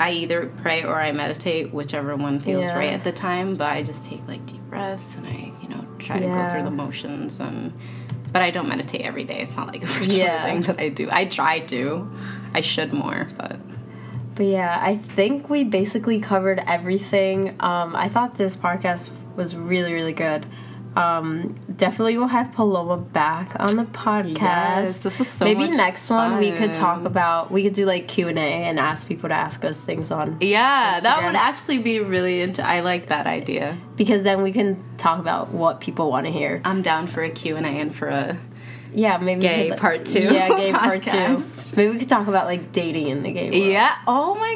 [0.00, 2.76] I either pray or I meditate, whichever one feels Yeah.
[2.78, 3.54] right at the time.
[3.54, 6.62] But I just take like deep breaths and I, you know, try to go through
[6.62, 7.40] the motions.
[7.40, 7.72] And
[8.30, 9.40] but I don't meditate every day.
[9.40, 10.44] It's not like a regular Yeah.
[10.44, 11.08] thing that I do.
[11.10, 12.10] I try to.
[12.54, 13.56] I should more, but
[14.34, 17.56] But yeah, I think we basically covered everything.
[17.60, 20.46] Um, I thought this podcast was really, really good.
[20.96, 24.38] Um, definitely we'll have Paloma back on the podcast.
[24.38, 27.50] Yes, this is so Maybe next one we could talk about.
[27.50, 30.36] We could do like Q and A and ask people to ask us things on
[30.40, 32.42] yeah, that would actually be really.
[32.42, 33.78] Into, I like that idea.
[33.96, 36.60] because then we can talk about what people want to hear.
[36.64, 38.36] I'm down for a Q and A and for a
[38.92, 41.44] Yeah, maybe Gay could, part two Yeah, gay part two.
[41.76, 43.70] Maybe we could talk about like dating in the gay world.
[43.70, 43.96] yeah.
[44.06, 44.54] Oh my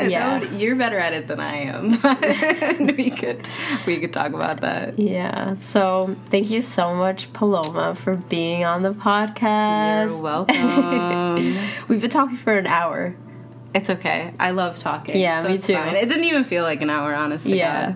[0.00, 0.10] god.
[0.10, 0.38] Yeah.
[0.40, 1.90] Would- you're better at it than I am.
[2.96, 3.46] we could
[3.86, 4.98] we could talk about that.
[4.98, 5.54] Yeah.
[5.56, 10.08] So thank you so much, Paloma, for being on the podcast.
[10.10, 11.56] You're welcome.
[11.88, 13.14] We've been talking for an hour.
[13.74, 14.32] it's okay.
[14.38, 15.16] I love talking.
[15.16, 15.74] Yeah, so me too.
[15.74, 15.96] fine.
[15.96, 17.58] It didn't even feel like an hour, honestly.
[17.58, 17.94] Yeah.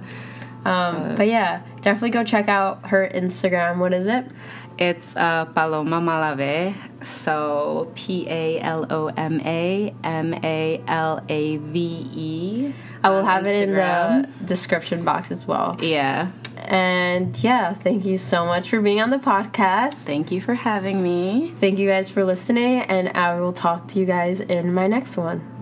[0.64, 3.78] Um, but yeah, definitely go check out her Instagram.
[3.78, 4.24] What is it?
[4.78, 6.74] It's uh, Paloma Malave.
[7.04, 12.74] So P A L O M A M A L A V E.
[13.02, 15.76] I will have it in the description box as well.
[15.80, 16.32] Yeah.
[16.56, 20.04] And yeah, thank you so much for being on the podcast.
[20.04, 21.52] Thank you for having me.
[21.60, 25.16] Thank you guys for listening, and I will talk to you guys in my next
[25.16, 25.55] one.